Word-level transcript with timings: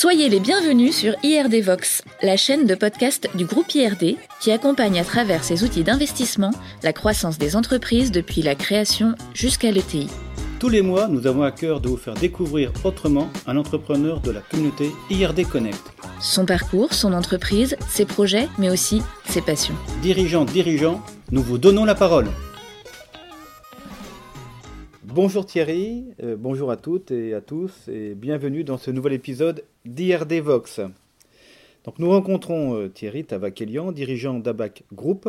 Soyez 0.00 0.30
les 0.30 0.40
bienvenus 0.40 0.96
sur 0.96 1.12
IRD 1.22 1.56
Vox, 1.62 2.02
la 2.22 2.38
chaîne 2.38 2.66
de 2.66 2.74
podcast 2.74 3.28
du 3.34 3.44
groupe 3.44 3.74
IRD 3.74 4.16
qui 4.40 4.50
accompagne 4.50 4.98
à 4.98 5.04
travers 5.04 5.44
ses 5.44 5.62
outils 5.62 5.84
d'investissement 5.84 6.52
la 6.82 6.94
croissance 6.94 7.36
des 7.36 7.54
entreprises 7.54 8.10
depuis 8.10 8.40
la 8.40 8.54
création 8.54 9.14
jusqu'à 9.34 9.70
l'ETI. 9.70 10.08
Tous 10.58 10.70
les 10.70 10.80
mois, 10.80 11.06
nous 11.06 11.26
avons 11.26 11.42
à 11.42 11.50
cœur 11.50 11.82
de 11.82 11.88
vous 11.90 11.98
faire 11.98 12.14
découvrir 12.14 12.72
autrement 12.82 13.28
un 13.46 13.58
entrepreneur 13.58 14.22
de 14.22 14.30
la 14.30 14.40
communauté 14.40 14.90
IRD 15.10 15.46
Connect. 15.46 15.92
Son 16.18 16.46
parcours, 16.46 16.94
son 16.94 17.12
entreprise, 17.12 17.76
ses 17.90 18.06
projets, 18.06 18.48
mais 18.56 18.70
aussi 18.70 19.02
ses 19.28 19.42
passions. 19.42 19.76
Dirigeants, 20.00 20.46
dirigeants, 20.46 21.04
nous 21.30 21.42
vous 21.42 21.58
donnons 21.58 21.84
la 21.84 21.94
parole. 21.94 22.28
Bonjour 25.12 25.44
Thierry, 25.44 26.04
euh, 26.22 26.36
bonjour 26.36 26.70
à 26.70 26.76
toutes 26.76 27.10
et 27.10 27.34
à 27.34 27.40
tous 27.40 27.88
et 27.88 28.14
bienvenue 28.14 28.62
dans 28.62 28.78
ce 28.78 28.92
nouvel 28.92 29.12
épisode 29.12 29.64
d'IRD 29.84 30.34
Vox. 30.34 30.80
Donc 31.82 31.98
nous 31.98 32.08
rencontrons 32.08 32.76
euh, 32.76 32.88
Thierry 32.88 33.24
Tavakelian, 33.24 33.90
dirigeant 33.90 34.38
d'ABAC 34.38 34.84
Group, 34.92 35.28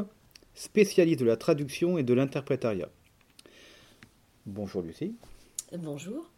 spécialiste 0.53 1.21
de 1.21 1.25
la 1.25 1.35
traduction 1.35 1.97
et 1.97 2.03
de 2.03 2.13
l'interprétariat. 2.13 2.89
Bonjour 4.45 4.83
Lucie. 4.83 5.15
Bonjour. 5.75 6.29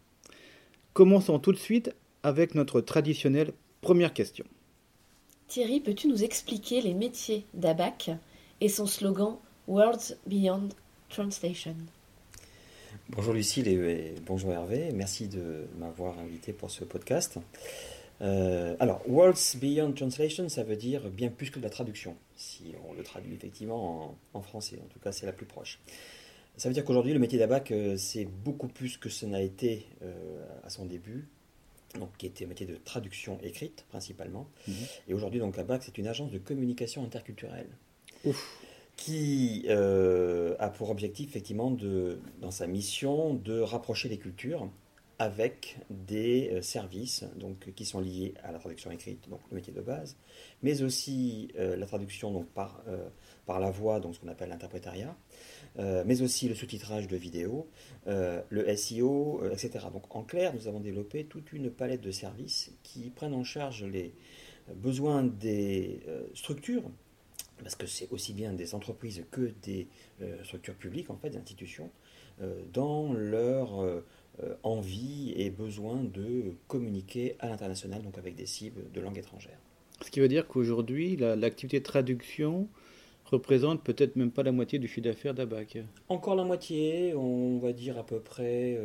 Commençons 0.94 1.38
tout 1.38 1.52
de 1.52 1.58
suite 1.58 1.94
avec 2.22 2.54
notre 2.54 2.80
traditionnelle 2.80 3.52
première 3.82 4.14
question. 4.14 4.46
Thierry, 5.48 5.80
peux-tu 5.80 6.08
nous 6.08 6.24
expliquer 6.24 6.80
les 6.80 6.94
métiers 6.94 7.44
d'ABAC 7.52 8.10
et 8.62 8.70
son 8.70 8.86
slogan 8.86 9.36
Words 9.68 10.14
Beyond 10.26 10.70
Translation? 11.10 11.76
Bonjour 13.16 13.32
Lucille 13.32 13.68
et 13.68 14.12
bonjour 14.26 14.52
Hervé, 14.52 14.90
merci 14.92 15.28
de 15.28 15.68
m'avoir 15.78 16.18
invité 16.18 16.52
pour 16.52 16.72
ce 16.72 16.82
podcast. 16.82 17.38
Euh, 18.20 18.74
alors, 18.80 19.08
Words 19.08 19.56
Beyond 19.60 19.92
Translation, 19.92 20.48
ça 20.48 20.64
veut 20.64 20.74
dire 20.74 21.08
bien 21.10 21.28
plus 21.28 21.50
que 21.50 21.60
de 21.60 21.64
la 21.64 21.70
traduction, 21.70 22.16
si 22.34 22.74
on 22.88 22.92
le 22.92 23.04
traduit 23.04 23.32
effectivement 23.32 24.16
en, 24.32 24.42
français, 24.42 24.80
en 24.84 24.88
tout 24.88 24.98
cas 24.98 25.12
c'est 25.12 25.26
la 25.26 25.32
plus 25.32 25.46
proche. 25.46 25.78
Ça 26.56 26.68
veut 26.68 26.74
dire 26.74 26.84
qu'aujourd'hui 26.84 27.12
le 27.12 27.20
métier 27.20 27.38
d'ABAC 27.38 27.70
euh, 27.70 27.96
c'est 27.96 28.24
beaucoup 28.24 28.66
plus 28.66 28.96
que 28.96 29.08
ce 29.08 29.26
n'a 29.26 29.42
été 29.42 29.86
euh, 30.02 30.44
à 30.64 30.68
son 30.68 30.84
début, 30.84 31.28
donc 32.00 32.10
qui 32.18 32.26
était 32.26 32.46
un 32.46 32.48
métier 32.48 32.66
de 32.66 32.74
traduction 32.74 33.38
écrite 33.44 33.84
principalement. 33.90 34.48
Mhm. 34.66 34.74
Et 35.06 35.14
aujourd'hui 35.14 35.38
donc 35.38 35.56
ABAC 35.56 35.84
c'est 35.84 35.98
une 35.98 36.08
agence 36.08 36.32
de 36.32 36.38
communication 36.38 37.04
interculturelle. 37.04 37.68
Ouf 38.24 38.58
qui 38.96 39.64
euh, 39.68 40.54
a 40.58 40.68
pour 40.68 40.90
objectif, 40.90 41.28
effectivement, 41.28 41.70
de, 41.70 42.18
dans 42.40 42.50
sa 42.50 42.66
mission, 42.66 43.34
de 43.34 43.60
rapprocher 43.60 44.08
les 44.08 44.18
cultures 44.18 44.70
avec 45.18 45.78
des 45.90 46.50
euh, 46.52 46.62
services 46.62 47.24
donc, 47.36 47.72
qui 47.74 47.84
sont 47.84 48.00
liés 48.00 48.34
à 48.42 48.52
la 48.52 48.58
traduction 48.58 48.90
écrite, 48.90 49.28
donc 49.28 49.40
le 49.50 49.56
métier 49.56 49.72
de 49.72 49.80
base, 49.80 50.16
mais 50.62 50.82
aussi 50.82 51.48
euh, 51.58 51.76
la 51.76 51.86
traduction 51.86 52.32
donc, 52.32 52.46
par, 52.48 52.82
par 53.46 53.60
la 53.60 53.70
voix, 53.70 54.00
donc 54.00 54.14
ce 54.14 54.20
qu'on 54.20 54.28
appelle 54.28 54.48
l'interprétariat, 54.48 55.16
mais 55.76 56.22
aussi 56.22 56.48
le 56.48 56.54
sous-titrage 56.54 57.08
de 57.08 57.16
vidéos, 57.16 57.68
le 58.06 58.76
SEO, 58.76 59.42
etc. 59.50 59.86
Donc 59.92 60.14
en 60.14 60.22
clair, 60.22 60.54
nous 60.54 60.68
avons 60.68 60.80
développé 60.80 61.24
toute 61.24 61.52
une 61.52 61.70
palette 61.70 62.00
de 62.00 62.12
services 62.12 62.72
qui 62.84 63.10
prennent 63.10 63.34
en 63.34 63.44
charge 63.44 63.84
les 63.84 64.14
besoins 64.76 65.24
des 65.24 66.00
structures 66.34 66.84
parce 67.64 67.74
que 67.76 67.86
c'est 67.86 68.08
aussi 68.12 68.34
bien 68.34 68.52
des 68.52 68.74
entreprises 68.74 69.24
que 69.30 69.52
des 69.62 69.88
euh, 70.22 70.44
structures 70.44 70.74
publiques, 70.74 71.10
en 71.10 71.16
fait, 71.16 71.30
des 71.30 71.38
institutions, 71.38 71.90
euh, 72.42 72.60
dans 72.72 73.12
leur 73.14 73.80
euh, 73.80 74.02
envie 74.62 75.32
et 75.36 75.48
besoin 75.50 76.04
de 76.04 76.52
communiquer 76.68 77.36
à 77.40 77.48
l'international, 77.48 78.02
donc 78.02 78.18
avec 78.18 78.36
des 78.36 78.46
cibles 78.46 78.82
de 78.92 79.00
langue 79.00 79.16
étrangère. 79.16 79.58
Ce 80.02 80.10
qui 80.10 80.20
veut 80.20 80.28
dire 80.28 80.46
qu'aujourd'hui, 80.46 81.16
l'activité 81.16 81.78
de 81.78 81.84
traduction 81.84 82.68
représente 83.24 83.82
peut-être 83.82 84.16
même 84.16 84.30
pas 84.30 84.42
la 84.42 84.52
moitié 84.52 84.78
du 84.78 84.86
chiffre 84.86 85.06
d'affaires 85.08 85.32
d'ABAC. 85.32 85.78
Encore 86.08 86.34
la 86.34 86.44
moitié, 86.44 87.14
on 87.14 87.58
va 87.58 87.72
dire 87.72 87.96
à 87.96 88.04
peu 88.04 88.20
près 88.20 88.78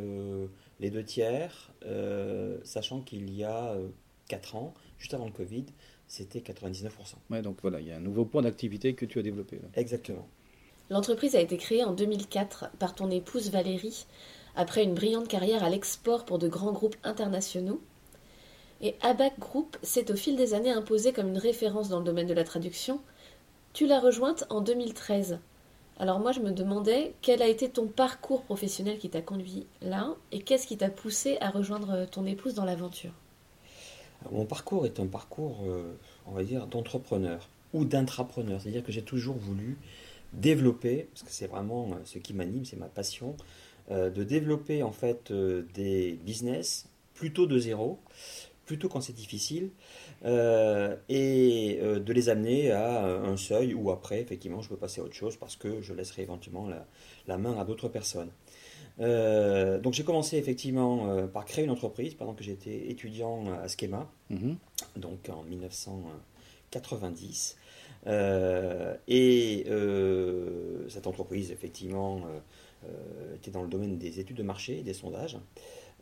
les 0.78 0.90
deux 0.90 1.02
tiers, 1.02 1.72
sachant 2.62 3.00
qu'il 3.00 3.34
y 3.34 3.42
a 3.42 3.76
4 4.28 4.54
ans, 4.54 4.72
juste 4.98 5.12
avant 5.12 5.26
le 5.26 5.32
Covid, 5.32 5.66
c'était 6.10 6.40
99%. 6.40 6.90
Ouais, 7.30 7.40
donc 7.40 7.58
voilà, 7.62 7.80
il 7.80 7.86
y 7.86 7.92
a 7.92 7.96
un 7.96 8.00
nouveau 8.00 8.24
point 8.24 8.42
d'activité 8.42 8.94
que 8.94 9.06
tu 9.06 9.20
as 9.20 9.22
développé. 9.22 9.60
Exactement. 9.74 10.26
L'entreprise 10.90 11.36
a 11.36 11.40
été 11.40 11.56
créée 11.56 11.84
en 11.84 11.92
2004 11.92 12.70
par 12.80 12.96
ton 12.96 13.12
épouse 13.12 13.50
Valérie, 13.50 14.06
après 14.56 14.82
une 14.82 14.94
brillante 14.94 15.28
carrière 15.28 15.62
à 15.62 15.70
l'export 15.70 16.24
pour 16.24 16.40
de 16.40 16.48
grands 16.48 16.72
groupes 16.72 16.96
internationaux. 17.04 17.80
Et 18.80 18.96
ABAC 19.02 19.38
Group 19.38 19.76
s'est 19.84 20.10
au 20.10 20.16
fil 20.16 20.34
des 20.34 20.52
années 20.52 20.72
imposé 20.72 21.12
comme 21.12 21.28
une 21.28 21.38
référence 21.38 21.88
dans 21.88 22.00
le 22.00 22.04
domaine 22.04 22.26
de 22.26 22.34
la 22.34 22.42
traduction. 22.42 23.00
Tu 23.72 23.86
l'as 23.86 24.00
rejointe 24.00 24.46
en 24.50 24.62
2013. 24.62 25.38
Alors 26.00 26.18
moi 26.18 26.32
je 26.32 26.40
me 26.40 26.50
demandais 26.50 27.14
quel 27.22 27.40
a 27.40 27.46
été 27.46 27.68
ton 27.68 27.86
parcours 27.86 28.42
professionnel 28.42 28.98
qui 28.98 29.10
t'a 29.10 29.22
conduit 29.22 29.68
là 29.80 30.16
et 30.32 30.40
qu'est-ce 30.40 30.66
qui 30.66 30.76
t'a 30.76 30.90
poussé 30.90 31.38
à 31.40 31.50
rejoindre 31.50 32.06
ton 32.06 32.26
épouse 32.26 32.54
dans 32.54 32.64
l'aventure? 32.64 33.12
Mon 34.30 34.44
parcours 34.44 34.86
est 34.86 35.00
un 35.00 35.06
parcours, 35.06 35.64
euh, 35.66 35.96
on 36.26 36.32
va 36.32 36.44
dire, 36.44 36.66
d'entrepreneur 36.66 37.48
ou 37.72 37.84
d'intrapreneur. 37.84 38.60
C'est-à-dire 38.60 38.84
que 38.84 38.92
j'ai 38.92 39.02
toujours 39.02 39.36
voulu 39.36 39.78
développer, 40.32 41.08
parce 41.12 41.22
que 41.22 41.32
c'est 41.32 41.46
vraiment 41.46 41.90
euh, 41.92 41.96
ce 42.04 42.18
qui 42.18 42.34
m'anime, 42.34 42.64
c'est 42.64 42.76
ma 42.76 42.88
passion, 42.88 43.36
euh, 43.90 44.10
de 44.10 44.22
développer 44.22 44.82
en 44.82 44.92
fait 44.92 45.32
des 45.74 46.18
business 46.24 46.86
plutôt 47.14 47.46
de 47.46 47.58
zéro, 47.58 47.98
plutôt 48.66 48.88
quand 48.88 49.00
c'est 49.00 49.14
difficile, 49.14 49.70
et 50.24 51.80
de 51.82 52.12
les 52.12 52.28
amener 52.28 52.70
à 52.70 53.04
un 53.04 53.36
seuil 53.36 53.74
où 53.74 53.90
après, 53.90 54.20
effectivement, 54.20 54.60
je 54.62 54.68
peux 54.68 54.76
passer 54.76 55.00
à 55.00 55.04
autre 55.04 55.14
chose 55.14 55.36
parce 55.36 55.56
que 55.56 55.82
je 55.82 55.92
laisserai 55.92 56.22
éventuellement 56.22 56.68
la 57.26 57.38
main 57.38 57.58
à 57.58 57.64
d'autres 57.64 57.88
personnes. 57.88 58.30
Euh, 58.98 59.78
donc 59.78 59.94
j'ai 59.94 60.04
commencé 60.04 60.36
effectivement 60.36 61.10
euh, 61.10 61.26
par 61.26 61.44
créer 61.44 61.64
une 61.64 61.70
entreprise 61.70 62.14
pendant 62.14 62.34
que 62.34 62.44
j'étais 62.44 62.90
étudiant 62.90 63.52
à 63.52 63.68
Schema, 63.68 64.10
mhm. 64.30 64.56
donc 64.96 65.28
en 65.28 65.42
1990. 65.44 67.56
Euh, 68.06 68.96
et 69.08 69.66
cette 70.88 71.06
entreprise 71.06 71.52
effectivement 71.52 72.22
était 73.34 73.50
dans 73.50 73.62
le 73.62 73.68
domaine 73.68 73.98
des 73.98 74.20
études 74.20 74.38
de 74.38 74.42
marché 74.42 74.78
et 74.78 74.82
des 74.82 74.94
sondages, 74.94 75.36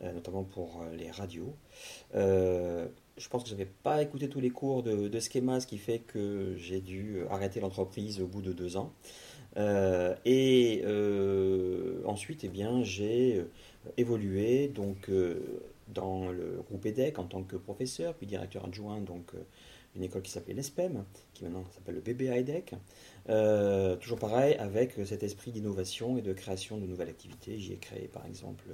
notamment 0.00 0.44
pour 0.44 0.84
les 0.96 1.10
radios. 1.10 1.56
je 2.14 3.28
pense 3.28 3.42
que 3.42 3.48
je 3.48 3.54
n'avais 3.54 3.68
pas 3.82 4.00
écouté 4.00 4.28
tous 4.28 4.38
les 4.40 4.50
cours 4.50 4.84
de, 4.84 5.08
de 5.08 5.20
Schema, 5.20 5.60
ce 5.60 5.66
qui 5.66 5.78
fait 5.78 5.98
que 5.98 6.54
j'ai 6.56 6.80
dû 6.80 7.22
arrêter 7.30 7.58
l'entreprise 7.60 8.20
au 8.20 8.26
bout 8.26 8.42
de 8.42 8.52
deux 8.52 8.76
ans. 8.76 8.92
Euh, 9.56 10.14
et 10.24 10.82
euh, 10.84 12.02
ensuite, 12.04 12.44
eh 12.44 12.48
bien, 12.48 12.82
j'ai 12.82 13.36
euh, 13.36 13.44
évolué 13.96 14.68
donc, 14.68 15.10
dans 15.88 16.30
le 16.30 16.62
groupe 16.68 16.86
EDEC 16.86 17.18
en 17.18 17.24
tant 17.24 17.42
que 17.42 17.56
professeur, 17.56 18.14
puis 18.14 18.26
directeur 18.26 18.66
adjoint 18.66 19.00
donc 19.00 19.32
une 19.96 20.02
école 20.02 20.22
qui 20.22 20.30
s'appelait 20.30 20.54
l'ESPEM, 20.54 21.04
qui 21.32 21.44
maintenant 21.44 21.64
s'appelle 21.72 21.94
le 21.94 22.00
BBA 22.00 22.38
EDEC. 22.38 22.74
toujours 24.00 24.18
pareil, 24.18 24.54
avec 24.56 24.94
cet 25.06 25.22
esprit 25.22 25.50
d'innovation 25.50 26.18
et 26.18 26.22
de 26.22 26.32
création 26.32 26.76
de 26.76 26.86
nouvelles 26.86 27.08
activités. 27.08 27.58
J'y 27.58 27.72
ai 27.72 27.78
créé 27.78 28.06
par 28.06 28.26
exemple 28.26 28.64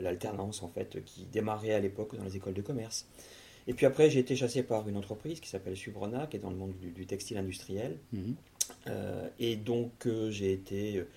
l'alternance 0.00 0.62
en 0.62 0.68
fait 0.68 1.04
qui 1.04 1.26
démarrait 1.26 1.74
à 1.74 1.80
l'époque 1.80 2.16
dans 2.16 2.24
les 2.24 2.36
écoles 2.36 2.54
de 2.54 2.62
commerce. 2.62 3.06
Et 3.68 3.74
puis 3.74 3.84
après, 3.84 4.08
j'ai 4.08 4.20
été 4.20 4.34
chassé 4.34 4.62
par 4.62 4.88
une 4.88 4.96
entreprise 4.96 5.40
qui 5.40 5.48
s'appelle 5.48 5.76
Subrona, 5.76 6.26
qui 6.26 6.38
est 6.38 6.40
dans 6.40 6.50
le 6.50 6.56
monde 6.56 6.72
du, 6.78 7.06
textile 7.06 7.36
industriel. 7.36 7.98
Mhm. 8.12 8.34
Euh, 8.86 9.28
et 9.38 9.56
donc, 9.56 10.06
euh, 10.06 10.30
j'ai 10.30 10.52
été 10.52 10.98
euh, 10.98 11.08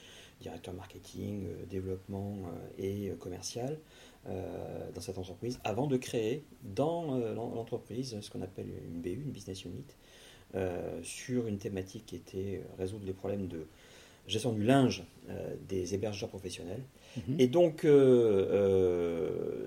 directeur 0.41 0.73
marketing, 0.73 1.45
développement 1.69 2.35
et 2.79 3.11
commercial 3.19 3.77
dans 4.25 5.01
cette 5.01 5.19
entreprise 5.19 5.59
avant 5.63 5.85
de 5.85 5.97
créer 5.97 6.43
dans 6.63 7.15
l'entreprise 7.35 8.19
ce 8.21 8.29
qu'on 8.31 8.41
appelle 8.41 8.65
une 8.87 9.01
BU, 9.01 9.21
une 9.23 9.31
business 9.31 9.65
unit, 9.65 9.85
sur 11.03 11.45
une 11.45 11.59
thématique 11.59 12.07
qui 12.07 12.15
était 12.15 12.63
résoudre 12.79 13.05
les 13.05 13.13
problèmes 13.13 13.47
de 13.47 13.67
gestion 14.25 14.51
du 14.51 14.63
linge 14.63 15.03
des 15.69 15.93
hébergeurs 15.93 16.29
professionnels. 16.29 16.81
Mhm. 17.17 17.39
Et 17.39 17.47
donc, 17.47 17.85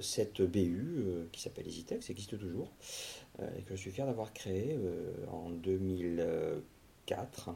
cette 0.00 0.42
BU, 0.42 1.28
qui 1.30 1.40
s'appelle 1.40 1.69
EasyTex, 1.69 2.10
existe 2.10 2.36
toujours, 2.36 2.72
et 3.56 3.62
que 3.62 3.76
je 3.76 3.80
suis 3.80 3.92
fier 3.92 4.06
d'avoir 4.06 4.32
créé 4.32 4.76
en 5.30 5.50
2004 5.50 6.64
4, 7.06 7.50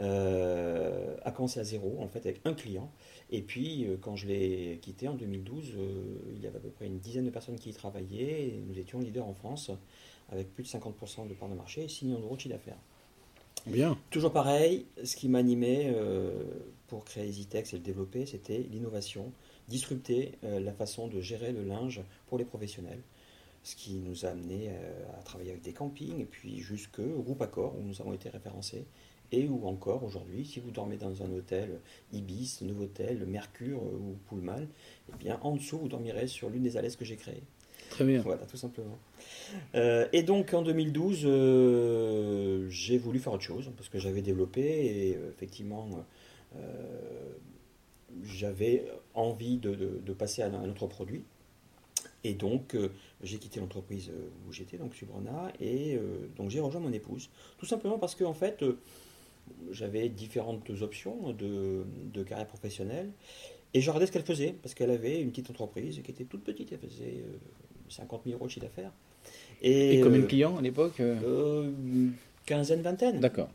euh, 0.00 1.16
a 1.22 1.30
commencé 1.30 1.60
à 1.60 1.64
zéro, 1.64 1.96
en 2.00 2.08
fait, 2.08 2.26
avec 2.26 2.40
un 2.44 2.54
client. 2.54 2.90
Et 3.30 3.42
puis, 3.42 3.84
euh, 3.84 3.96
quand 4.00 4.16
je 4.16 4.26
l'ai 4.26 4.78
quitté 4.82 5.06
en 5.08 5.14
2012, 5.14 5.72
euh, 5.76 6.18
il 6.34 6.42
y 6.42 6.46
avait 6.46 6.56
à 6.56 6.60
peu 6.60 6.70
près 6.70 6.86
une 6.86 6.98
dizaine 6.98 7.24
de 7.24 7.30
personnes 7.30 7.58
qui 7.58 7.70
y 7.70 7.72
travaillaient. 7.72 8.48
Et 8.48 8.62
nous 8.66 8.78
étions 8.78 8.98
leaders 8.98 9.26
en 9.26 9.34
France, 9.34 9.70
avec 10.30 10.52
plus 10.52 10.64
de 10.64 10.68
50% 10.68 11.28
de 11.28 11.34
part 11.34 11.48
de 11.48 11.54
marché 11.54 11.84
et 11.84 11.88
6 11.88 12.06
millions 12.06 12.20
d'euros 12.20 12.34
de 12.34 12.40
chiffre 12.40 12.54
d'affaires. 12.54 12.78
Bien. 13.66 13.96
Toujours 14.10 14.32
pareil, 14.32 14.84
ce 15.04 15.16
qui 15.16 15.26
m'animait 15.26 15.94
pour 16.88 17.06
créer 17.06 17.26
EasyTex 17.26 17.72
et 17.72 17.76
le 17.76 17.82
développer, 17.82 18.26
c'était 18.26 18.58
l'innovation, 18.58 19.32
disrupter 19.68 20.32
la 20.42 20.72
façon 20.74 21.08
de 21.08 21.22
gérer 21.22 21.50
le 21.52 21.64
linge 21.64 22.02
pour 22.26 22.36
les 22.36 22.44
professionnels. 22.44 23.00
Ce 23.64 23.74
qui 23.74 23.94
nous 23.94 24.24
a 24.24 24.28
amené 24.28 24.70
à 25.18 25.22
travailler 25.22 25.50
avec 25.50 25.62
des 25.62 25.72
campings, 25.72 26.20
et 26.20 26.26
puis 26.26 26.60
jusque 26.60 27.00
groupe 27.00 27.42
Accor, 27.42 27.74
où 27.76 27.82
nous 27.82 28.00
avons 28.00 28.12
été 28.12 28.28
référencés, 28.28 28.84
et 29.32 29.48
ou 29.48 29.66
encore 29.66 30.04
aujourd'hui, 30.04 30.44
si 30.44 30.60
vous 30.60 30.70
dormez 30.70 30.96
dans 30.96 31.22
un 31.22 31.32
hôtel 31.32 31.80
Ibis, 32.12 32.58
Novotel, 32.62 33.24
Mercure 33.26 33.82
ou 33.82 34.16
Pullman, 34.28 34.66
eh 35.12 35.16
bien 35.18 35.40
en 35.42 35.56
dessous, 35.56 35.78
vous 35.78 35.88
dormirez 35.88 36.28
sur 36.28 36.50
l'une 36.50 36.62
des 36.62 36.76
alaises 36.76 36.96
que 36.96 37.04
j'ai 37.04 37.16
créées. 37.16 37.42
Très 37.90 38.04
bien. 38.04 38.22
Voilà, 38.22 38.44
tout 38.46 38.56
simplement. 38.56 38.98
Euh, 39.74 40.08
et 40.12 40.22
donc 40.22 40.52
en 40.54 40.62
2012, 40.62 41.22
euh, 41.24 42.68
j'ai 42.68 42.98
voulu 42.98 43.18
faire 43.18 43.32
autre 43.32 43.44
chose 43.44 43.70
parce 43.76 43.88
que 43.88 43.98
j'avais 43.98 44.22
développé 44.22 44.60
et 44.62 45.16
euh, 45.16 45.30
effectivement, 45.30 45.88
j'avais 48.22 48.86
envie 49.14 49.58
de, 49.58 50.12
passer 50.16 50.42
à 50.42 50.46
un 50.46 50.68
autre 50.68 50.86
produit. 50.86 51.24
Et 52.24 52.34
donc 52.34 52.76
j'ai 53.22 53.38
quitté 53.38 53.60
l'entreprise 53.60 54.10
où 54.48 54.52
j'étais, 54.52 54.78
donc 54.78 54.94
Subrona, 54.94 55.52
et 55.60 55.98
donc 56.36 56.50
j'ai 56.50 56.60
rejoint 56.60 56.80
mon 56.80 56.92
épouse. 56.92 57.28
Tout 57.58 57.66
simplement 57.66 57.98
parce 57.98 58.14
que 58.14 58.24
en 58.24 58.32
fait, 58.32 58.64
j'avais 59.70 60.08
différentes 60.08 60.70
options 60.80 61.32
de, 61.32 61.84
de 62.12 62.22
carrière 62.22 62.46
professionnelle. 62.46 63.10
Et 63.74 63.80
je 63.80 63.90
regardais 63.90 64.06
ce 64.06 64.12
qu'elle 64.12 64.22
faisait, 64.22 64.54
parce 64.62 64.74
qu'elle 64.74 64.90
avait 64.90 65.20
une 65.20 65.30
petite 65.30 65.50
entreprise 65.50 66.00
qui 66.02 66.10
était 66.10 66.24
toute 66.24 66.44
petite, 66.44 66.72
elle 66.72 66.78
faisait 66.78 67.24
50 67.88 68.22
000 68.24 68.36
euros 68.36 68.46
de 68.46 68.50
chiffre 68.50 68.66
d'affaires. 68.66 68.92
Et, 69.62 70.00
combien 70.02 70.20
de 70.20 70.24
euh, 70.24 70.28
clients 70.28 70.56
à 70.56 70.62
l'époque 70.62 71.00
euh 71.00 71.16
euh, 71.24 72.10
Quinzaine, 72.46 72.82
vingtaine. 72.82 73.20
D'accord. 73.20 73.48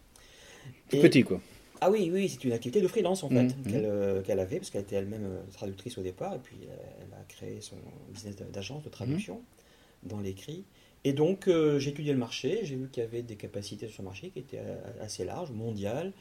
Tout 0.90 0.98
petit, 0.98 1.24
quoi. 1.24 1.40
Ah 1.82 1.90
oui, 1.90 2.10
oui, 2.12 2.28
c'est 2.28 2.44
une 2.44 2.52
activité 2.52 2.82
de 2.82 2.88
freelance 2.88 3.24
en 3.24 3.30
fait 3.30 3.44
mmh, 3.44 3.70
mmh. 3.70 4.24
qu'elle 4.24 4.40
avait, 4.40 4.58
parce 4.58 4.70
qu'elle 4.70 4.82
était 4.82 4.96
elle-même 4.98 5.28
traductrice 5.54 5.98
au 5.98 6.02
départ, 6.02 6.36
et 6.36 6.40
puis 6.40 6.58
elle 6.64 7.14
a 7.14 7.24
créé 7.28 7.62
son 7.62 7.78
business 8.10 8.36
d'agence 8.52 8.84
de 8.84 8.90
traduction 8.90 9.36
mmh. 9.36 10.08
dans 10.10 10.20
l'écrit. 10.20 10.66
Et 11.06 11.14
donc 11.14 11.48
j'ai 11.48 11.90
étudié 11.90 12.12
le 12.12 12.20
marché, 12.20 12.60
j'ai 12.64 12.76
vu 12.76 12.90
qu'il 12.90 13.02
y 13.02 13.06
avait 13.06 13.22
des 13.22 13.36
capacités 13.36 13.88
sur 13.88 13.98
ce 13.98 14.02
marché 14.02 14.30
qui 14.32 14.40
étaient 14.40 14.62
assez 15.02 15.24
larges, 15.24 15.52
mondiales, 15.52 16.12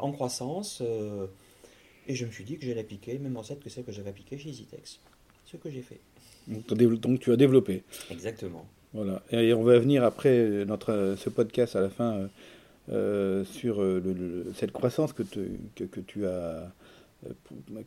en 0.00 0.12
croissance, 0.12 0.82
et 2.06 2.14
je 2.14 2.24
me 2.24 2.30
suis 2.30 2.44
dit 2.44 2.56
que 2.56 2.64
j'allais 2.64 2.80
appliquer 2.80 3.18
même 3.18 3.36
recette 3.36 3.60
que 3.60 3.68
celle 3.68 3.84
que 3.84 3.92
j'avais 3.92 4.10
appliquée 4.10 4.38
chez 4.38 4.48
EasyTex. 4.48 5.00
Ce 5.44 5.58
que 5.58 5.68
j'ai 5.68 5.82
fait. 5.82 6.00
Donc 6.46 7.20
tu 7.20 7.32
as 7.32 7.36
développé. 7.36 7.82
Exactement. 8.10 8.66
Voilà. 8.94 9.22
Et 9.30 9.52
on 9.52 9.62
va 9.62 9.78
venir 9.78 10.04
après 10.04 10.64
notre, 10.66 11.16
ce 11.18 11.28
podcast 11.28 11.76
à 11.76 11.80
la 11.80 11.90
fin 11.90 12.30
euh, 12.90 12.94
euh, 12.94 13.44
sur 13.44 13.80
euh, 13.82 14.52
cette 14.54 14.72
croissance 14.72 15.12
que, 15.12 15.22
que, 15.74 15.84
que, 15.84 16.00
tu 16.00 16.26
as 16.26 16.70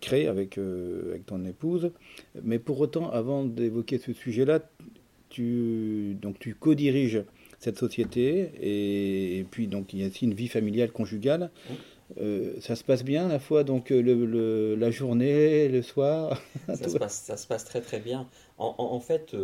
créée 0.01 0.27
avec, 0.27 0.57
avec 0.57 1.25
ton 1.25 1.45
épouse. 1.45 1.91
Mais 2.43 2.59
pour 2.59 2.79
autant, 2.79 3.11
avant 3.11 3.43
d'évoquer 3.43 3.99
ce 3.99 4.13
sujet-là, 4.13 4.59
tu, 5.29 6.17
donc, 6.21 6.39
tu 6.39 6.55
co-diriges 6.55 7.23
cette 7.59 7.77
société 7.77 8.51
et, 8.61 9.45
puis 9.49 9.67
donc 9.67 9.93
il 9.93 10.01
y 10.01 10.03
a 10.03 10.07
aussi 10.07 10.25
une 10.25 10.33
vie 10.33 10.47
familiale 10.47 10.91
conjugale. 10.91 11.51
ça 12.61 12.75
se 12.75 12.83
passe 12.83 13.03
bien 13.03 13.25
à 13.25 13.29
la 13.29 13.39
fois 13.39 13.63
donc 13.63 13.89
le, 13.89 14.75
la 14.75 14.91
journée, 14.91 15.67
le 15.69 15.81
soir? 15.81 16.41
Ça 16.67 16.75
se, 16.89 16.97
passe, 16.97 17.21
ça 17.23 17.37
se 17.37 17.47
passe 17.47 17.65
très 17.65 17.81
très 17.81 17.99
bien. 17.99 18.27
En, 18.57 18.75
en, 18.77 18.99
fait, 18.99 19.35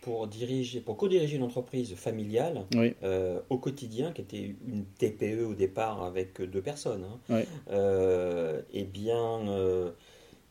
pour 0.00 0.26
diriger, 0.26 0.80
pour 0.80 0.96
co-diriger 0.96 1.36
une 1.36 1.42
entreprise 1.42 1.94
familiale 1.94 2.64
euh, 3.02 3.40
au 3.50 3.58
quotidien, 3.58 4.12
qui 4.12 4.22
était 4.22 4.54
une 4.66 4.84
TPE 4.84 5.44
au 5.44 5.54
départ 5.54 6.02
avec 6.02 6.40
deux 6.40 6.62
personnes, 6.62 7.04
hein, 7.30 7.42
euh, 7.70 8.60
eh 8.72 8.84
bien, 8.84 9.48
euh, 9.48 9.90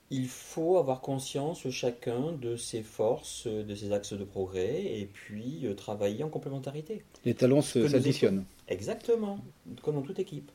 il 0.09 0.27
faut 0.27 0.77
avoir 0.77 1.01
conscience 1.01 1.69
chacun 1.69 2.33
de 2.33 2.55
ses 2.55 2.81
forces, 2.81 3.47
de 3.47 3.75
ses 3.75 3.91
axes 3.91 4.13
de 4.13 4.23
progrès, 4.23 4.83
et 4.83 5.09
puis 5.11 5.65
travailler 5.75 6.23
en 6.23 6.29
complémentarité. 6.29 7.03
Les 7.25 7.33
talents 7.33 7.61
s'additionnent. 7.61 8.45
Exactement, 8.67 9.39
comme 9.81 9.95
dans 9.95 10.01
toute 10.01 10.19
équipe. 10.19 10.51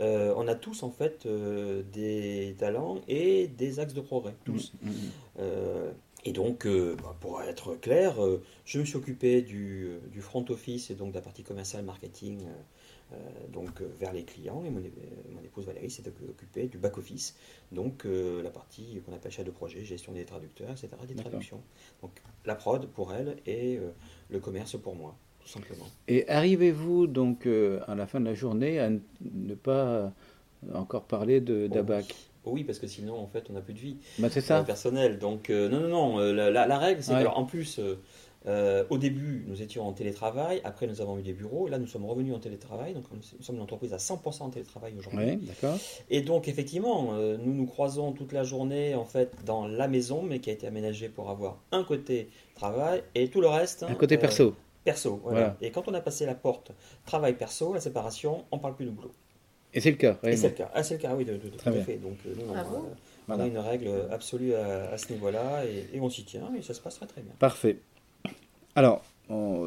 on 0.00 0.48
a 0.48 0.54
tous 0.54 0.82
en 0.82 0.90
fait 0.90 1.26
des 1.26 2.54
talents 2.58 3.00
et 3.08 3.46
des 3.46 3.78
axes 3.78 3.94
de 3.94 4.00
progrès, 4.00 4.34
tous. 4.44 4.72
Mm, 4.82 4.88
mm, 4.88 4.92
mm. 4.92 5.92
Et 6.24 6.32
donc, 6.32 6.66
euh, 6.66 6.96
bah, 7.02 7.16
pour 7.20 7.42
être 7.42 7.74
clair, 7.74 8.24
euh, 8.24 8.42
je 8.64 8.78
me 8.78 8.84
suis 8.84 8.96
occupé 8.96 9.42
du, 9.42 9.86
euh, 9.86 9.98
du, 10.10 10.20
front 10.20 10.44
office 10.50 10.90
et 10.90 10.94
donc 10.94 11.10
de 11.10 11.16
la 11.16 11.20
partie 11.20 11.42
commerciale 11.42 11.84
marketing 11.84 12.40
donc 13.52 13.82
vers 14.00 14.14
les 14.14 14.24
clients. 14.24 14.64
Et 14.64 14.70
mon, 14.70 14.80
épouse 15.44 15.66
Valérie 15.66 15.90
s'est 15.90 16.02
occupée 16.30 16.66
du 16.66 16.78
back 16.78 16.96
office, 16.96 17.36
donc 17.70 18.06
la 18.06 18.48
partie 18.48 19.02
qu'on 19.04 19.12
appelle 19.12 19.30
chef 19.30 19.44
de 19.44 19.50
projet, 19.50 19.84
gestion 19.84 20.12
des 20.12 20.24
traducteurs, 20.24 20.70
etc., 20.70 20.88
des 21.06 21.14
traductions. 21.14 21.60
Donc 22.00 22.12
la 22.46 22.54
prod 22.54 22.86
pour 22.86 23.12
elle 23.12 23.36
et 23.44 23.78
le 24.30 24.40
commerce 24.40 24.80
pour 24.80 24.96
moi, 24.96 25.14
tout 25.40 25.48
simplement. 25.48 25.84
Et 26.08 26.26
arrivez-vous 26.26 27.06
donc 27.06 27.46
à 27.46 27.94
la 27.94 28.06
fin 28.06 28.18
de 28.18 28.24
la 28.24 28.34
journée 28.34 28.80
à 28.80 28.88
ne 28.88 29.54
pas 29.56 30.10
encore 30.72 31.04
parler 31.04 31.42
d'ABAC? 31.42 32.31
Oui, 32.46 32.64
parce 32.64 32.78
que 32.78 32.86
sinon, 32.86 33.18
en 33.18 33.26
fait, 33.26 33.44
on 33.50 33.52
n'a 33.52 33.60
plus 33.60 33.74
de 33.74 33.78
vie 33.78 33.96
bah, 34.18 34.28
c'est 34.30 34.40
ça. 34.40 34.58
Euh, 34.58 34.62
personnelle. 34.62 35.18
Donc, 35.18 35.50
euh, 35.50 35.68
non, 35.68 35.80
non, 35.80 35.88
non. 35.88 36.20
Euh, 36.20 36.50
la, 36.50 36.78
règle, 36.78 37.02
c'est 37.02 37.24
qu'en 37.24 37.44
plus, 37.44 37.80
au 38.90 38.98
début, 38.98 39.44
nous 39.46 39.62
étions 39.62 39.86
en 39.86 39.92
télétravail. 39.92 40.60
Après, 40.64 40.86
nous 40.86 41.00
avons 41.00 41.18
eu 41.18 41.22
des 41.22 41.32
bureaux. 41.32 41.68
Là, 41.68 41.78
nous 41.78 41.86
sommes 41.86 42.04
revenus 42.04 42.34
en 42.34 42.40
télétravail. 42.40 42.94
Donc, 42.94 43.04
nous 43.12 43.42
sommes 43.42 43.56
une 43.56 43.62
entreprise 43.62 43.92
à 43.92 43.98
100% 43.98 44.42
en 44.42 44.50
télétravail 44.50 44.94
aujourd'hui. 44.98 45.36
D'accord. 45.36 45.78
Et 46.10 46.22
donc, 46.22 46.48
effectivement, 46.48 47.12
nous 47.12 47.54
nous 47.54 47.66
croisons 47.66 48.12
toute 48.12 48.32
la 48.32 48.42
journée, 48.42 48.94
en 48.94 49.04
fait, 49.04 49.36
dans 49.44 49.66
la 49.68 49.86
maison, 49.86 50.22
mais 50.22 50.40
qui 50.40 50.50
a 50.50 50.52
été 50.52 50.66
aménagée 50.66 51.08
pour 51.08 51.30
avoir 51.30 51.60
un 51.70 51.84
côté 51.84 52.28
travail 52.56 53.02
et 53.14 53.28
tout 53.28 53.40
le 53.40 53.48
reste. 53.48 53.84
Un 53.84 53.94
côté 53.94 54.18
perso. 54.18 54.54
Perso, 54.84 55.20
voilà. 55.22 55.56
Et 55.60 55.70
quand 55.70 55.86
on 55.86 55.94
a 55.94 56.00
passé 56.00 56.26
la 56.26 56.34
porte 56.34 56.72
travail 57.06 57.34
perso, 57.34 57.72
la 57.72 57.80
séparation, 57.80 58.44
on 58.50 58.58
parle 58.58 58.74
plus 58.74 58.86
de 58.86 58.90
boulot. 58.90 59.12
Et 59.74 59.80
c'est 59.80 59.90
le 59.90 59.96
cas, 59.96 60.18
Et 60.24 60.36
c'est 60.36 60.48
le 60.48 60.54
cas. 60.54 60.70
Ah, 60.74 60.82
c'est 60.82 60.94
le 60.94 61.00
cas, 61.00 61.14
oui, 61.16 61.24
de, 61.24 61.32
de, 61.32 61.38
tout 61.38 61.68
à 61.68 61.72
fait. 61.72 61.96
Donc, 61.96 62.18
euh, 62.26 62.34
non, 62.36 62.54
euh, 62.54 62.62
on 63.28 63.40
a 63.40 63.46
une 63.46 63.58
règle 63.58 63.90
absolue 64.10 64.54
à, 64.54 64.98
ce 64.98 65.12
niveau-là 65.12 65.64
et, 65.64 65.98
on 66.00 66.10
s'y 66.10 66.24
tient 66.24 66.52
et 66.56 66.62
ça 66.62 66.74
se 66.74 66.80
passe 66.80 66.96
très 66.96 67.06
très 67.06 67.22
bien. 67.22 67.32
Parfait. 67.38 67.78
Alors, 68.74 69.02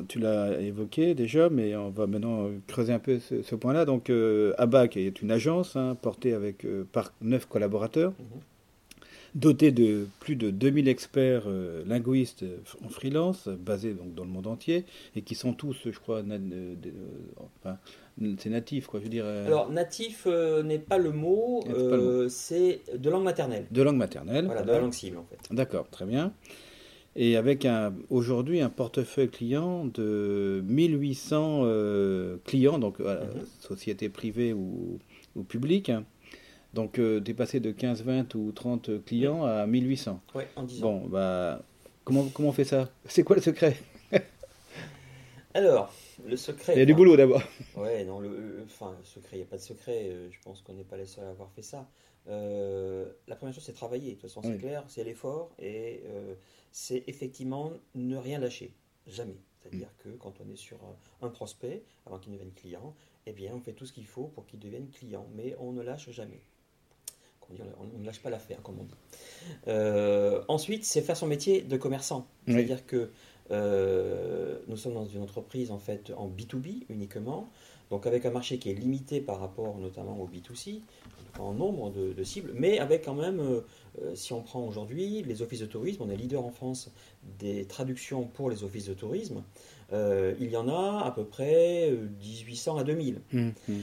tu 0.08 0.20
l'as 0.20 0.60
évoqué 0.60 1.16
déjà, 1.16 1.50
mais 1.50 1.76
on 1.76 1.90
va 1.90 2.06
maintenant 2.06 2.50
creuser 2.68 2.94
un 2.94 3.00
peu 3.00 3.20
ce, 3.20 3.56
point-là. 3.56 3.86
Donc, 3.86 4.10
euh, 4.10 4.54
ABAC 4.60 4.98
est 4.98 5.22
une 5.22 5.32
agence 5.32 5.76
hein, 5.76 5.98
portée 6.00 6.34
avec 6.34 6.68
par 6.92 7.12
neuf 7.22 7.48
collaborateurs. 7.48 8.12
Mhm. 8.20 8.42
dotée 9.34 9.72
de 9.72 10.08
plus 10.20 10.36
de 10.36 10.52
2000 10.52 10.88
experts 10.88 11.48
linguistes 11.86 12.46
en 12.86 12.90
freelance, 12.90 13.48
basés 13.48 13.94
donc 13.94 14.14
dans 14.14 14.24
le 14.24 14.30
monde 14.30 14.48
entier, 14.48 14.86
et 15.16 15.24
qui 15.24 15.34
sont 15.34 15.54
tous, 15.54 15.78
je 15.86 16.00
crois, 16.00 16.22
enfin, 17.64 17.78
c'est 18.38 18.50
natif, 18.50 18.88
quoi. 18.88 19.00
Je 19.00 19.06
veux 19.06 19.10
dire. 19.10 19.26
Euh, 19.26 19.46
Alors 19.46 19.70
natif 19.72 20.24
euh, 20.26 20.64
n'est 20.64 20.80
pas 20.80 20.98
le 20.98 21.12
mot. 21.12 21.64
Euh, 21.70 22.30
c'est 22.30 22.82
de 22.96 23.10
langue 23.10 23.24
maternelle. 23.24 23.66
De 23.72 23.82
langue 23.82 23.98
maternelle. 23.98 24.46
Voilà, 24.46 24.62
de 24.62 24.72
la 24.72 24.80
langue 24.80 24.94
cible 24.94 25.18
en 25.18 25.26
fait. 25.26 25.54
D'accord, 25.54 25.90
très 25.90 26.06
bien. 26.06 26.34
Et 27.18 27.38
avec 27.38 27.66
aujourd'hui 28.10 28.60
un 28.60 28.70
portefeuille 28.70 29.30
client 29.30 29.86
de 29.86 30.62
1800 30.66 31.64
clients, 32.44 32.78
donc 32.78 33.00
mhm. 33.00 33.06
société 33.62 34.10
privée 34.10 34.52
ou, 34.52 35.00
ou 35.36 35.44
publique. 35.44 35.92
Donc 36.74 36.94
tu 36.94 37.32
es 37.32 37.34
passé 37.34 37.62
de 37.62 37.72
15, 37.72 38.04
20 38.04 38.36
ou 38.36 38.52
30 38.52 39.06
clients 39.06 39.46
à 39.46 39.66
1800. 39.66 40.22
Oui, 40.36 40.44
en 40.58 40.64
10 40.64 40.80
ans. 40.80 40.82
Bon, 40.82 41.08
bah, 41.08 41.62
comment, 42.04 42.26
comment 42.34 42.50
on 42.50 42.54
fait 42.54 42.66
ça? 42.66 42.90
C'est 43.06 43.24
quoi 43.24 43.38
le 43.38 43.42
secret? 43.42 43.78
Alors, 45.56 45.90
le 46.26 46.36
secret. 46.36 46.74
Il 46.76 46.80
y 46.80 46.82
a 46.82 46.86
du 46.86 46.94
boulot 46.94 47.16
d'abord. 47.16 47.42
Ouais, 47.78 48.04
non, 48.04 48.20
le, 48.20 48.62
enfin, 48.66 48.98
secret, 49.04 49.38
il 49.38 49.40
n'y 49.40 49.44
a 49.44 49.48
pas 49.48 49.56
de 49.56 49.62
secret. 49.62 50.10
Euh, 50.10 50.30
je 50.30 50.38
pense 50.44 50.62
qu'on 50.62 50.74
n'est 50.74 50.84
pas 50.84 50.98
les 50.98 51.06
seuls 51.06 51.24
à 51.24 51.30
avoir 51.30 51.50
fait 51.50 51.62
ça. 51.62 51.88
Euh, 52.28 53.10
la 53.28 53.38
première 53.38 53.56
chose, 53.56 53.64
c'est 53.64 53.72
travailler. 53.72 54.10
De 54.10 54.12
toute 54.16 54.24
façon, 54.24 54.42
c'est 54.44 54.58
clair, 54.58 54.84
c'est 54.90 55.06
l'effort 55.06 55.52
et 55.58 56.02
euh, 56.08 56.36
c'est 56.74 57.06
effectivement 57.08 57.72
ne 57.94 58.18
rien 58.18 58.40
lâcher. 58.40 58.74
Jamais. 59.08 59.38
C'est-à-dire 59.62 59.88
mm. 59.88 60.04
que 60.04 60.10
quand 60.18 60.34
on 60.46 60.52
est 60.52 60.58
sur 60.58 60.78
un, 61.22 61.30
prospect, 61.30 61.84
avant 62.06 62.20
qu'il 62.20 62.34
devienne 62.34 62.52
client, 62.52 62.94
eh 63.26 63.32
bien, 63.32 63.54
on 63.56 63.62
fait 63.62 63.74
tout 63.74 63.86
ce 63.86 63.94
qu'il 63.94 64.08
faut 64.08 64.28
pour 64.28 64.46
qu'il 64.46 64.60
devienne 64.60 64.90
client. 64.90 65.26
Mais 65.36 65.56
on 65.60 65.72
ne 65.72 65.82
lâche 65.82 66.10
jamais. 66.10 66.42
On 67.80 68.00
ne 68.00 68.06
lâche 68.06 68.22
pas 68.22 68.32
l'affaire, 68.32 68.62
comme 68.62 68.80
on 68.80 68.84
dit. 68.84 70.46
ensuite, 70.50 70.84
c'est 70.84 71.02
faire 71.02 71.16
son 71.16 71.28
métier 71.28 71.62
de 71.62 71.78
commerçant. 71.78 72.28
C'est-à-dire 72.46 72.86
que 72.86 73.12
euh, 73.52 74.58
nous 74.68 74.78
sommes 74.78 74.96
dans 74.96 75.06
une 75.06 75.22
entreprise 75.22 75.72
en 75.72 75.78
fait 75.78 76.12
en 76.18 76.28
B2B 76.28 76.86
uniquement, 76.90 77.50
donc 77.92 78.08
avec 78.08 78.26
un 78.26 78.32
marché 78.32 78.58
qui 78.58 78.72
est 78.72 78.74
limité 78.74 79.22
par 79.22 79.40
rapport 79.40 79.78
notamment 79.78 80.20
au 80.20 80.28
B2C, 80.28 80.82
en 81.38 81.54
nombre 81.54 81.92
de, 81.92 82.24
cibles, 82.24 82.52
mais 82.56 82.80
avec 82.80 83.06
quand 83.06 83.14
même, 83.14 83.40
euh, 83.40 83.62
euh, 84.02 84.16
si 84.16 84.34
on 84.34 84.42
prend 84.42 84.66
aujourd'hui 84.66 85.22
les 85.24 85.42
offices 85.42 85.60
de 85.60 85.66
tourisme, 85.66 86.02
on 86.04 86.10
est 86.10 86.16
leader 86.16 86.44
en 86.44 86.50
France 86.50 86.92
des 87.40 87.66
traductions 87.66 88.24
pour 88.24 88.50
les 88.50 88.64
offices 88.64 88.88
de 88.88 88.94
tourisme. 88.94 89.44
il 89.92 90.50
y 90.50 90.58
en 90.58 90.68
a 90.68 91.04
à 91.06 91.12
peu 91.12 91.26
près 91.26 91.92
1800 91.92 92.78
à 92.78 92.84
2000. 92.84 93.22
Mmh, 93.32 93.40
mmh. 93.40 93.74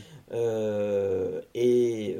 et 1.55 2.17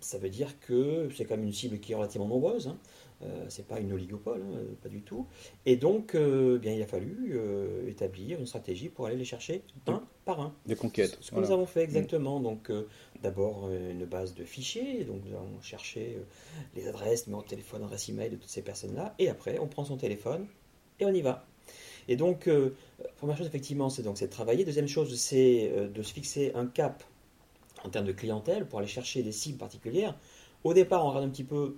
ça 0.00 0.18
veut 0.18 0.28
dire 0.28 0.60
que 0.60 1.08
c'est 1.16 1.24
quand 1.24 1.36
même 1.36 1.46
une 1.46 1.52
cible 1.52 1.80
qui 1.80 1.92
est 1.92 1.94
relativement 1.96 2.28
nombreuse. 2.28 2.68
Hein. 2.68 2.78
Euh, 3.22 3.46
c'est 3.48 3.66
pas 3.66 3.80
une 3.80 3.92
oligopole, 3.92 4.42
hein, 4.42 4.60
pas 4.82 4.90
du 4.90 5.00
tout. 5.00 5.26
Et 5.64 5.76
donc, 5.76 6.14
euh, 6.14 6.58
bien, 6.58 6.74
il 6.74 6.82
a 6.82 6.86
fallu 6.86 7.32
euh, 7.32 7.88
établir 7.88 8.38
une 8.38 8.46
stratégie 8.46 8.90
pour 8.90 9.06
aller 9.06 9.16
les 9.16 9.24
chercher 9.24 9.62
un 9.86 10.02
par 10.26 10.40
un. 10.40 10.54
De 10.66 10.74
conquête. 10.74 11.16
Ce 11.20 11.30
que 11.30 11.36
nous 11.36 11.50
avons 11.50 11.66
fait 11.66 11.82
exactement. 11.82 12.40
Donc, 12.40 12.70
d'abord 13.22 13.70
une 13.70 14.04
base 14.04 14.34
de 14.34 14.44
fichiers. 14.44 15.04
Donc, 15.04 15.22
nous 15.24 15.34
avons 15.34 15.60
cherché 15.62 16.18
les 16.74 16.88
adresses, 16.88 17.26
numéro 17.26 17.42
de 17.42 17.48
téléphone, 17.48 17.84
adresse 17.84 18.08
email 18.08 18.30
de 18.30 18.36
toutes 18.36 18.50
ces 18.50 18.62
personnes-là. 18.62 19.14
Et 19.18 19.28
après, 19.28 19.58
on 19.58 19.66
prend 19.66 19.84
son 19.84 19.96
téléphone 19.96 20.46
et 21.00 21.06
on 21.06 21.12
y 21.12 21.22
va. 21.22 21.46
Et 22.08 22.16
donc, 22.16 22.50
première 23.16 23.36
chose, 23.36 23.46
effectivement, 23.46 23.88
c'est 23.88 24.02
donc 24.02 24.18
c'est 24.18 24.26
de 24.26 24.32
travailler. 24.32 24.64
Deuxième 24.64 24.88
chose, 24.88 25.14
c'est 25.16 25.88
de 25.92 26.02
se 26.02 26.12
fixer 26.12 26.52
un 26.54 26.66
cap 26.66 27.02
en 27.84 27.88
termes 27.88 28.06
de 28.06 28.12
clientèle 28.12 28.66
pour 28.66 28.80
aller 28.80 28.88
chercher 28.88 29.22
des 29.22 29.32
cibles 29.32 29.58
particulières. 29.58 30.18
Au 30.64 30.74
départ, 30.74 31.04
on 31.04 31.10
regarde 31.10 31.26
un 31.26 31.30
petit 31.30 31.44
peu 31.44 31.76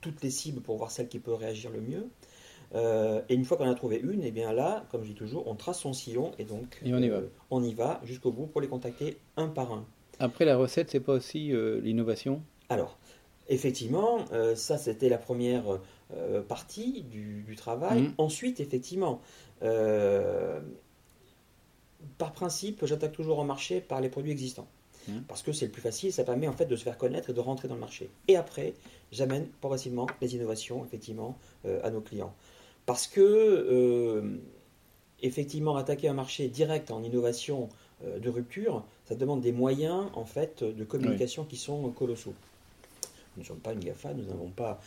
toutes 0.00 0.22
les 0.22 0.30
cibles 0.30 0.60
pour 0.60 0.76
voir 0.76 0.90
celle 0.90 1.08
qui 1.08 1.18
peut 1.18 1.34
réagir 1.34 1.70
le 1.70 1.80
mieux. 1.80 2.08
Euh, 2.74 3.22
et 3.28 3.34
une 3.34 3.44
fois 3.44 3.56
qu'on 3.56 3.68
a 3.68 3.74
trouvé 3.74 3.96
une, 3.96 4.22
et 4.22 4.28
eh 4.28 4.30
bien 4.30 4.52
là, 4.52 4.84
comme 4.90 5.02
je 5.02 5.08
dis 5.08 5.14
toujours, 5.14 5.46
on 5.46 5.54
trace 5.54 5.80
son 5.80 5.92
sillon 5.92 6.32
et 6.38 6.44
donc 6.44 6.78
on 6.84 7.02
y 7.02 7.08
va, 7.08 7.16
euh, 7.16 7.28
on 7.50 7.62
y 7.62 7.72
va 7.72 8.00
jusqu'au 8.04 8.30
bout 8.30 8.46
pour 8.46 8.60
les 8.60 8.68
contacter 8.68 9.16
un 9.36 9.48
par 9.48 9.72
un. 9.72 9.86
Après, 10.18 10.44
la 10.44 10.56
recette, 10.56 10.90
c'est 10.90 11.00
pas 11.00 11.14
aussi 11.14 11.52
euh, 11.52 11.80
l'innovation? 11.80 12.42
Alors, 12.68 12.98
effectivement, 13.48 14.26
ça 14.56 14.76
c'était 14.76 15.08
la 15.08 15.16
première 15.16 15.80
partie 16.48 17.02
du, 17.04 17.56
travail. 17.56 18.02
Mmh. 18.02 18.14
Ensuite, 18.18 18.60
effectivement, 18.60 19.22
par 22.18 22.32
principe, 22.32 22.84
j'attaque 22.84 23.12
toujours 23.12 23.38
au 23.38 23.44
marché 23.44 23.80
par 23.80 24.02
les 24.02 24.10
produits 24.10 24.32
existants. 24.32 24.68
Mmh. 25.08 25.20
Parce 25.26 25.42
que 25.42 25.52
c'est 25.52 25.66
le 25.66 25.72
plus 25.72 25.82
facile, 25.82 26.12
ça 26.12 26.24
permet 26.24 26.48
en 26.48 26.52
fait 26.52 26.66
de 26.66 26.76
se 26.76 26.82
faire 26.82 26.98
connaître 26.98 27.30
et 27.30 27.32
de 27.32 27.40
rentrer 27.40 27.68
dans 27.68 27.74
le 27.74 27.80
marché. 27.80 28.10
Et 28.28 28.36
après, 28.36 28.74
j'amène 29.12 29.46
progressivement 29.60 30.06
les 30.20 30.34
innovations 30.34 30.84
effectivement 30.84 31.38
euh, 31.64 31.80
à 31.82 31.90
nos 31.90 32.00
clients. 32.00 32.34
Parce 32.86 33.06
que 33.06 33.20
euh, 33.20 34.38
effectivement 35.22 35.76
attaquer 35.76 36.08
un 36.08 36.14
marché 36.14 36.48
direct 36.48 36.90
en 36.90 37.02
innovation 37.02 37.68
euh, 38.04 38.18
de 38.18 38.28
rupture, 38.28 38.84
ça 39.06 39.14
demande 39.14 39.40
des 39.40 39.52
moyens 39.52 40.06
en 40.14 40.24
fait 40.24 40.62
de 40.62 40.84
communication 40.84 41.44
qui 41.44 41.56
sont 41.56 41.90
colossaux. 41.90 42.34
Nous 43.36 43.42
ne 43.42 43.46
sommes 43.46 43.60
pas 43.60 43.72
une 43.72 43.80
GAFA, 43.80 44.14
nous 44.14 44.24
n'avons 44.24 44.50
pas 44.50 44.80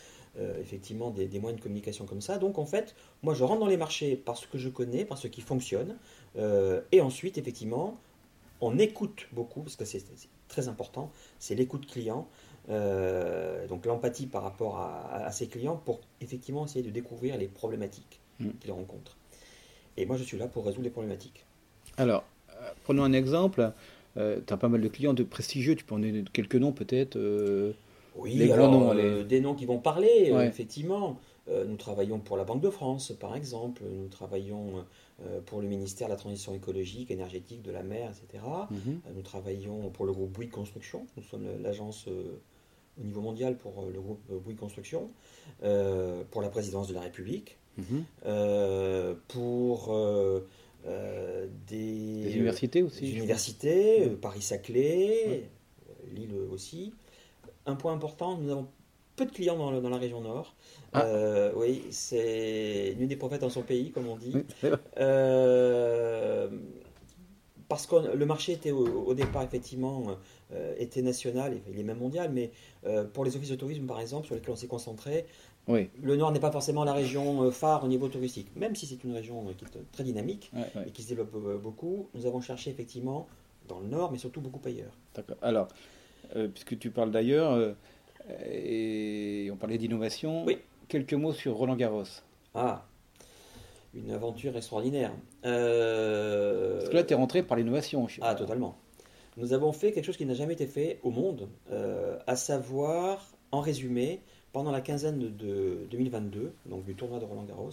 effectivement 0.62 1.10
des, 1.10 1.26
des, 1.28 1.40
moyens 1.40 1.60
de 1.60 1.64
communication 1.64 2.06
comme 2.06 2.22
ça. 2.22 2.38
Donc 2.38 2.58
en 2.58 2.66
fait, 2.66 2.96
moi 3.22 3.34
je 3.34 3.44
rentre 3.44 3.60
dans 3.60 3.68
les 3.68 3.76
marchés 3.76 4.16
par 4.16 4.38
ce 4.38 4.48
que 4.48 4.58
je 4.58 4.70
connais, 4.70 5.04
par 5.04 5.18
ce 5.18 5.28
qui 5.28 5.42
fonctionne, 5.42 5.98
et 6.38 7.02
ensuite 7.02 7.38
effectivement 7.38 7.98
on 8.62 8.78
écoute 8.78 9.28
beaucoup, 9.34 9.62
parce 9.62 9.76
que 9.76 9.86
c'est 9.86 10.04
très 10.48 10.68
important, 10.68 11.12
c'est 11.40 11.56
l'écoute 11.56 11.88
client, 11.88 12.28
euh, 12.70 13.68
donc 13.68 13.86
l'empathie 13.86 14.28
par 14.28 14.44
rapport 14.44 14.78
à, 14.78 15.32
ses 15.32 15.48
clients 15.48 15.82
pour 15.84 16.02
effectivement 16.22 16.66
essayer 16.66 16.86
de 16.86 16.92
découvrir 16.92 17.38
les 17.38 17.48
problématiques 17.48 18.20
mm. 18.40 18.50
qu'ils 18.60 18.72
rencontrent. 18.72 19.18
Et 19.98 20.06
moi 20.06 20.16
je 20.16 20.24
suis 20.24 20.38
là 20.38 20.48
pour 20.48 20.66
résoudre 20.66 20.84
les 20.84 20.92
problématiques. 20.92 21.46
Alors, 21.98 22.24
euh, 22.52 22.70
prenons 22.84 23.04
un 23.04 23.14
exemple. 23.14 23.72
Euh, 24.18 24.40
tu 24.46 24.54
as 24.54 24.58
pas 24.58 24.68
mal 24.68 24.82
de 24.82 24.88
clients 24.90 25.14
de 25.14 25.24
prestigieux, 25.24 25.76
tu 25.76 25.84
peux 25.84 25.96
en 25.96 26.00
donner 26.00 26.24
quelques 26.32 26.56
noms 26.56 26.74
peut-être 26.74 27.18
Oui, 28.16 28.36
les 28.36 28.48
noms, 28.50 28.94
des 29.24 29.42
noms 29.42 29.56
qui 29.56 29.66
vont 29.66 29.80
parler, 29.80 30.34
effectivement. 30.44 31.18
Nous 31.48 31.76
travaillons 31.76 32.20
pour 32.20 32.38
la 32.38 32.44
Banque 32.44 32.62
de 32.62 32.70
France, 32.70 33.14
par 33.20 33.36
exemple. 33.36 33.84
Nous 33.84 34.08
travaillons 34.08 34.86
euh, 35.26 35.40
pour 35.46 35.62
le 35.62 35.68
ministère 35.68 36.08
de 36.08 36.14
la 36.14 36.18
Transition 36.18 36.54
écologique, 36.56 37.12
énergétique, 37.12 37.62
de 37.62 37.72
la 37.72 37.84
mer, 37.84 38.10
etc. 38.10 38.44
Mhm. 38.72 38.80
Euh, 39.06 39.12
nous 39.16 39.22
travaillons 39.22 39.90
pour 39.92 40.06
le 40.06 40.14
groupe 40.14 40.32
Bouygues 40.32 40.52
Construction. 40.52 41.06
Nous 41.16 41.24
sommes 41.24 41.48
l'agence 41.62 42.08
euh, 42.08 42.40
au 43.00 43.04
niveau 43.04 43.22
mondial 43.22 43.56
pour 43.56 43.86
le 43.94 44.02
groupe 44.02 44.20
Bouygues 44.30 44.58
Construction, 44.58 45.12
pour 46.32 46.42
la 46.42 46.50
présidence 46.50 46.88
de 46.88 46.94
la 46.94 47.02
République, 47.02 47.58
mhm. 47.78 48.04
pour 49.28 49.96
des, 51.68 52.36
universités 52.36 52.84
aussi. 52.84 53.12
universités, 53.12 54.10
Paris-Saclay, 54.22 55.50
Lille 56.14 56.34
aussi. 56.52 56.94
Un 57.66 57.76
point 57.76 57.94
important, 57.94 58.38
nous 58.38 58.52
avons 58.52 58.68
peu 59.16 59.26
de 59.26 59.32
clients 59.32 59.58
dans, 59.58 59.90
la 59.90 59.98
région 59.98 60.22
nord. 60.22 60.56
Ah. 60.94 61.06
Euh, 61.06 61.52
oui, 61.56 61.84
c'est 61.92 62.96
l'une 62.98 63.08
des 63.08 63.16
prophètes 63.16 63.42
dans 63.42 63.50
son 63.50 63.62
pays, 63.62 63.92
comme 63.92 64.08
on 64.08 64.18
dit. 64.18 64.34
Euh, 64.98 66.50
parce 67.68 67.88
que 67.88 68.16
le 68.16 68.26
marché 68.26 68.52
était 68.52 68.72
au, 68.72 69.14
départ 69.14 69.44
effectivement 69.44 70.04
euh, 70.52 70.74
était 70.78 71.02
national, 71.02 71.58
il 71.72 71.80
est 71.80 71.84
même 71.84 72.00
mondial, 72.00 72.30
mais 72.32 72.52
pour 73.14 73.24
les 73.24 73.36
offices 73.36 73.50
de 73.50 73.56
tourisme 73.56 73.86
par 73.86 74.02
exemple, 74.02 74.26
sur 74.26 74.36
lesquels 74.36 74.52
on 74.52 74.58
s'est 74.58 74.68
concentré, 74.68 75.26
oui. 75.68 75.90
le 76.02 76.18
Nord 76.18 76.34
n'est 76.34 76.42
pas 76.42 76.52
forcément 76.52 76.84
la 76.84 76.94
région 76.94 77.50
phare 77.52 77.86
au 77.86 77.88
niveau 77.88 78.10
touristique, 78.10 78.48
même 78.58 78.76
si 78.76 78.86
c'est 78.86 79.04
une 79.06 79.14
région 79.14 79.46
qui 79.58 79.64
est 79.64 79.92
très 79.94 80.04
dynamique 80.04 80.52
et 80.86 80.92
qui 80.92 81.04
se 81.04 81.10
développe 81.10 81.62
beaucoup. 81.62 82.10
Nous 82.14 82.26
avons 82.26 82.42
cherché 82.42 82.72
effectivement 82.72 83.28
dans 83.70 83.80
le 83.80 83.88
Nord, 83.88 84.12
mais 84.12 84.18
surtout 84.18 84.42
beaucoup 84.42 84.62
ailleurs. 84.66 84.98
D'accord. 85.16 85.38
Alors, 85.42 85.70
puisque 86.54 86.78
tu 86.78 86.92
parles 86.92 87.12
d'ailleurs, 87.12 87.74
et 88.50 89.50
on 89.52 89.58
parlait 89.58 89.78
d'innovation. 89.78 90.46
Oui. 90.46 90.58
Quelques 90.88 91.14
mots 91.14 91.34
sur 91.34 91.56
Roland 91.56 91.76
Garros. 91.76 92.04
Ah, 92.54 92.86
une 93.94 94.12
aventure 94.12 94.56
extraordinaire. 94.56 95.12
Euh, 95.46 96.78
Parce 96.78 96.90
que 96.90 96.96
là, 96.96 97.04
tu 97.04 97.14
es 97.14 97.16
rentré 97.16 97.44
par 97.44 97.58
l'innovation. 97.58 98.08
Ah, 98.22 98.36
totalement. 98.36 98.78
Nous 99.38 99.54
avons 99.54 99.72
fait 99.72 99.92
quelque 99.92 100.06
chose 100.06 100.18
qui 100.18 100.26
n'a 100.26 100.34
jamais 100.34 100.54
été 100.54 100.68
fait 100.68 101.00
au 101.04 101.12
monde, 101.12 101.48
euh, 101.72 102.18
à 102.28 102.36
savoir, 102.36 103.32
en 103.52 103.62
résumé, 103.62 104.22
pendant 104.52 104.72
la 104.72 104.82
quinzaine 104.82 105.20
de 105.20 105.88
2022, 105.90 106.54
donc 106.66 106.84
du 106.84 106.96
tournoi 106.96 107.20
de 107.20 107.26
Roland 107.26 107.44
Garros, 107.44 107.72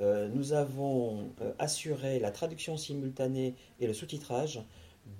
euh, 0.00 0.28
nous 0.28 0.52
avons 0.52 1.30
assuré 1.58 2.18
la 2.18 2.30
traduction 2.30 2.76
simultanée 2.76 3.54
et 3.80 3.86
le 3.86 3.92
sous-titrage 3.92 4.60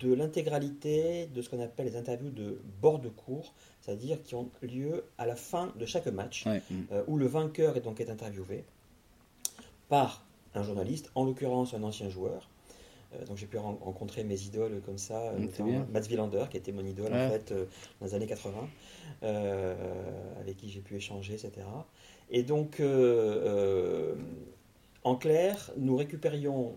de 0.00 0.12
l'intégralité 0.12 1.26
de 1.26 1.42
ce 1.42 1.48
qu'on 1.48 1.60
appelle 1.60 1.86
les 1.86 1.96
interviews 1.96 2.30
de 2.30 2.60
bord 2.80 2.98
de 2.98 3.08
cours, 3.08 3.54
c'est-à-dire 3.80 4.22
qui 4.22 4.34
ont 4.34 4.50
lieu 4.62 5.04
à 5.16 5.26
la 5.26 5.36
fin 5.36 5.72
de 5.78 5.86
chaque 5.86 6.06
match, 6.08 6.44
euh, 6.46 7.02
où 7.06 7.16
le 7.16 7.26
vainqueur 7.26 7.76
est 7.76 7.80
donc 7.80 8.00
est 8.00 8.10
interviewé 8.10 8.64
par 9.88 10.24
un 10.54 10.62
journaliste, 10.62 11.10
en 11.14 11.24
l'occurrence 11.24 11.74
un 11.74 11.82
ancien 11.82 12.08
joueur. 12.08 12.48
Euh, 13.14 13.24
donc 13.24 13.36
j'ai 13.36 13.46
pu 13.46 13.56
rencontrer 13.56 14.24
mes 14.24 14.40
idoles 14.42 14.82
comme 14.84 14.98
ça, 14.98 15.32
notamment 15.38 15.86
Mats 15.92 16.08
Wilander, 16.10 16.46
qui 16.50 16.56
était 16.56 16.72
mon 16.72 16.84
idole 16.84 17.12
en 17.14 17.28
fait 17.30 17.52
euh, 17.52 17.66
dans 18.00 18.06
les 18.06 18.14
années 18.14 18.26
80, 18.26 18.68
avec 20.40 20.56
qui 20.56 20.68
j'ai 20.68 20.80
pu 20.80 20.96
échanger, 20.96 21.34
etc. 21.34 21.66
Et 22.30 22.42
donc, 22.42 22.82
en 25.04 25.14
clair, 25.14 25.70
nous 25.76 25.96
récupérions 25.96 26.74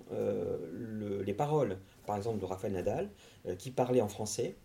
les 1.25 1.33
paroles, 1.33 1.77
par 2.09 2.17
exemple, 2.17 2.39
de 2.39 2.45
Raphaël 2.45 2.73
Nadal, 2.73 3.07
qui 3.59 3.69
parlait 3.69 4.01
en 4.01 4.07
français, 4.07 4.55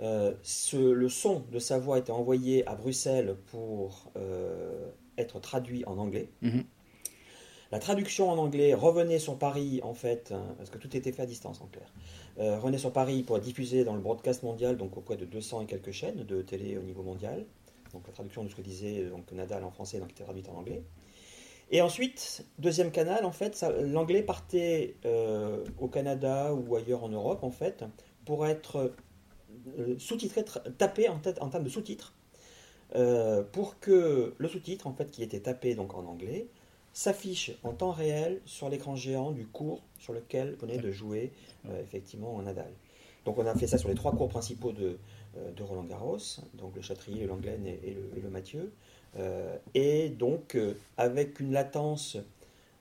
euh, 0.00 0.32
le 0.72 1.08
son 1.08 1.44
de 1.52 1.58
sa 1.58 1.78
voix 1.78 1.98
était 1.98 2.12
envoyé 2.12 2.66
à 2.66 2.74
Bruxelles 2.74 3.36
pour 3.46 4.10
euh, 4.16 4.90
être 5.18 5.38
traduit 5.38 5.84
en 5.86 5.98
anglais. 5.98 6.30
Mhm. 6.40 6.64
La 7.70 7.78
traduction 7.78 8.30
en 8.30 8.36
anglais 8.36 8.74
revenait 8.74 9.18
sur 9.18 9.38
Paris, 9.38 9.80
en 9.82 9.94
fait, 9.94 10.32
hein, 10.32 10.54
parce 10.58 10.70
que 10.70 10.78
tout 10.78 10.94
était 10.96 11.12
fait 11.12 11.22
à 11.22 11.26
distance 11.26 11.60
en 11.62 11.66
clair, 11.66 11.90
euh, 12.38 12.58
revenait 12.58 12.78
sur 12.78 12.92
Paris 12.92 13.22
pour 13.22 13.36
être 13.36 13.44
diffusé 13.44 13.84
dans 13.84 13.94
le 13.94 14.00
broadcast 14.00 14.42
mondial, 14.42 14.76
donc 14.76 14.96
auprès 14.96 15.16
de 15.16 15.24
200 15.24 15.62
et 15.62 15.66
quelques 15.66 15.92
chaînes 15.92 16.24
de 16.24 16.42
télé 16.42 16.76
au 16.76 16.82
niveau 16.82 17.02
mondial. 17.02 17.44
Donc 17.92 18.06
la 18.06 18.12
traduction 18.12 18.44
de 18.44 18.48
ce 18.48 18.56
que 18.56 18.62
disait 18.62 19.04
donc, 19.04 19.30
Nadal 19.32 19.64
en 19.64 19.70
français, 19.70 20.00
donc 20.00 20.10
était 20.10 20.24
traduite 20.24 20.48
en 20.48 20.54
anglais. 20.54 20.82
Et 21.72 21.80
ensuite, 21.80 22.44
deuxième 22.58 22.92
canal, 22.92 23.24
en 23.24 23.32
fait, 23.32 23.64
l'anglais 23.80 24.22
partait 24.22 24.94
au 25.80 25.88
Canada 25.88 26.54
ou 26.54 26.76
ailleurs 26.76 27.02
en 27.02 27.08
Europe, 27.08 27.42
en 27.42 27.50
fait, 27.50 27.84
pour 28.24 28.46
être 28.46 28.92
euh, 29.78 29.94
sous-titré, 29.98 30.44
tapé 30.78 31.08
en, 31.08 31.18
tête, 31.18 31.40
en 31.40 31.48
termes 31.48 31.64
de 31.64 31.68
sous-titres, 31.68 32.14
euh, 32.94 33.42
pour 33.42 33.78
que 33.78 34.34
le 34.36 34.48
sous-titre, 34.48 34.86
en 34.86 34.92
fait, 34.92 35.10
qui 35.10 35.22
était 35.22 35.40
tapé 35.40 35.74
donc 35.74 35.94
en 35.94 36.04
anglais, 36.06 36.48
s'affiche 36.92 37.52
en 37.62 37.72
temps 37.72 37.90
réel 37.90 38.40
sur 38.44 38.68
l'écran 38.68 38.96
géant 38.96 39.30
du 39.30 39.46
cours 39.46 39.82
sur 39.98 40.12
lequel 40.12 40.56
venait 40.56 40.78
de 40.78 40.90
jouer 40.90 41.32
euh, 41.68 41.80
effectivement 41.80 42.34
en 42.34 42.42
Nadal. 42.42 42.70
Donc 43.24 43.38
on 43.38 43.46
a 43.46 43.54
fait 43.54 43.66
ça 43.66 43.78
sur 43.78 43.88
les 43.88 43.94
trois 43.94 44.12
cours 44.12 44.28
principaux 44.28 44.72
de, 44.72 44.98
de 45.56 45.62
Roland 45.62 45.84
Garros, 45.84 46.18
donc 46.54 46.74
le 46.74 46.82
Châtrier, 46.82 47.22
le 47.22 47.28
Langlaine 47.28 47.66
et, 47.66 47.94
le, 47.94 48.18
et 48.18 48.20
le 48.20 48.28
Mathieu. 48.28 48.72
Et 49.74 50.08
donc 50.08 50.56
avec 50.96 51.40
une 51.40 51.52
latence 51.52 52.16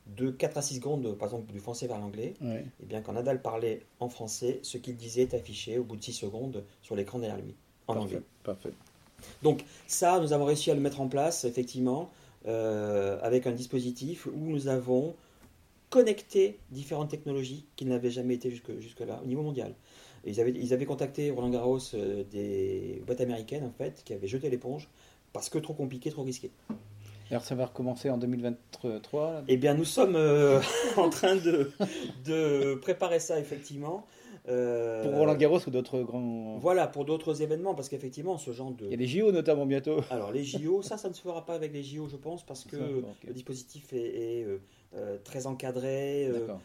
de 0.08 0.30
4 0.32 0.58
à 0.58 0.62
6 0.62 0.76
secondes, 0.76 1.18
par 1.18 1.28
exemple, 1.28 1.52
du 1.52 1.60
français 1.60 1.88
vers 1.88 2.00
l'anglais, 2.00 2.34
et 2.44 2.64
eh 2.82 2.86
bien 2.86 3.02
quand 3.02 3.14
Nadal 3.14 3.42
parlait 3.42 3.82
en 4.00 4.10
français, 4.10 4.60
ce 4.64 4.78
qu'il 4.78 4.96
disait 4.96 5.24
est 5.24 5.34
affiché 5.34 5.78
au 5.78 5.84
bout 5.84 5.96
de 5.96 6.04
6 6.04 6.14
secondes 6.14 6.64
sur 6.82 6.96
l'écran 6.96 7.20
derrière 7.20 7.38
lui, 7.38 7.56
en 7.88 7.98
anglais. 7.98 8.22
Parfait. 8.44 8.72
Donc 9.44 9.64
ça, 9.88 10.20
nous 10.20 10.34
avons 10.34 10.46
réussi 10.46 10.72
à 10.72 10.74
le 10.74 10.82
mettre 10.82 11.02
en 11.02 11.08
place, 11.08 11.46
effectivement, 11.46 12.10
euh, 12.48 13.20
avec 13.22 13.48
un 13.48 13.52
dispositif 13.52 14.26
où 14.26 14.40
nous 14.50 14.68
avons 14.68 15.16
connecté 15.90 16.58
différentes 16.72 17.10
technologies 17.10 17.66
qui 17.76 17.86
n'avaient 17.86 18.12
jamais 18.12 18.36
été 18.36 18.50
jusque, 18.50 18.80
jusque-là 18.80 19.20
au 19.24 19.28
niveau 19.28 19.42
mondial. 19.42 19.76
ils, 20.26 20.40
avaient, 20.40 20.52
ils 20.52 20.74
avaient 20.74 20.86
contacté 20.86 21.32
Roland 21.32 21.50
Garros 21.50 21.80
euh, 21.94 22.24
des 22.32 23.02
boîtes 23.06 23.22
américaines, 23.22 23.66
en 23.66 23.72
fait, 23.72 24.02
qui 24.06 24.14
avaient 24.14 24.28
jeté 24.28 24.50
l'éponge 24.50 24.90
parce 25.34 25.50
que 25.50 25.58
trop 25.58 25.74
compliqué, 25.74 26.12
trop 26.12 26.24
risqué. 26.24 26.52
Alors 27.30 27.44
ça 27.46 27.56
va 27.56 27.66
recommencer 27.66 28.10
en 28.10 28.18
2023 28.18 29.32
là? 29.32 29.44
Eh 29.48 29.56
bien, 29.56 29.74
nous 29.74 29.86
sommes 29.86 30.16
euh, 30.18 30.60
en 30.98 31.10
train 31.10 31.36
de, 31.38 31.72
de 32.26 32.76
préparer 32.76 33.20
ça, 33.20 33.40
effectivement. 33.40 34.06
Euh, 34.50 35.04
Pour 35.04 35.14
Roland 35.14 35.36
Garros 35.36 35.60
ou 35.66 35.70
d'autres 35.72 36.02
grands. 36.02 36.58
Voilà, 36.58 36.88
pour 36.88 37.06
d'autres 37.06 37.42
événements, 37.42 37.74
parce 37.74 37.88
qu'effectivement, 37.88 38.38
ce 38.38 38.52
genre 38.52 38.72
de... 38.72 38.86
Il 38.86 38.92
y 38.92 38.94
a 38.94 38.98
les 38.98 39.08
JO 39.08 39.32
notamment 39.32 39.66
bientôt. 39.66 40.02
Alors, 40.10 40.32
les 40.32 40.44
JO, 40.44 40.82
ça, 40.82 40.98
ça 40.98 41.08
ne 41.08 41.14
se 41.14 41.22
fera 41.22 41.46
pas 41.46 41.54
avec 41.54 41.72
les 41.72 41.84
JO, 41.84 42.10
je 42.10 42.18
pense, 42.18 42.46
parce 42.46 42.66
que 42.66 42.78
Ça, 42.78 42.84
le 43.28 43.34
dispositif 43.34 43.94
est, 43.94 44.42
est, 44.42 44.48
euh, 44.96 45.18
très 45.24 45.48
encadré. 45.48 46.30
D'accord. 46.34 46.60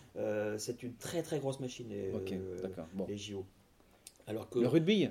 c'est 0.59 0.83
une 0.83 0.95
très, 0.95 1.23
très 1.23 1.39
grosse 1.39 1.61
machine. 1.61 1.87
Bon. 2.95 3.07
les 3.09 3.17
JO. 3.17 3.45
Alors 4.27 4.49
que 4.49 4.59
Le 4.59 4.67
rugby? 4.67 5.09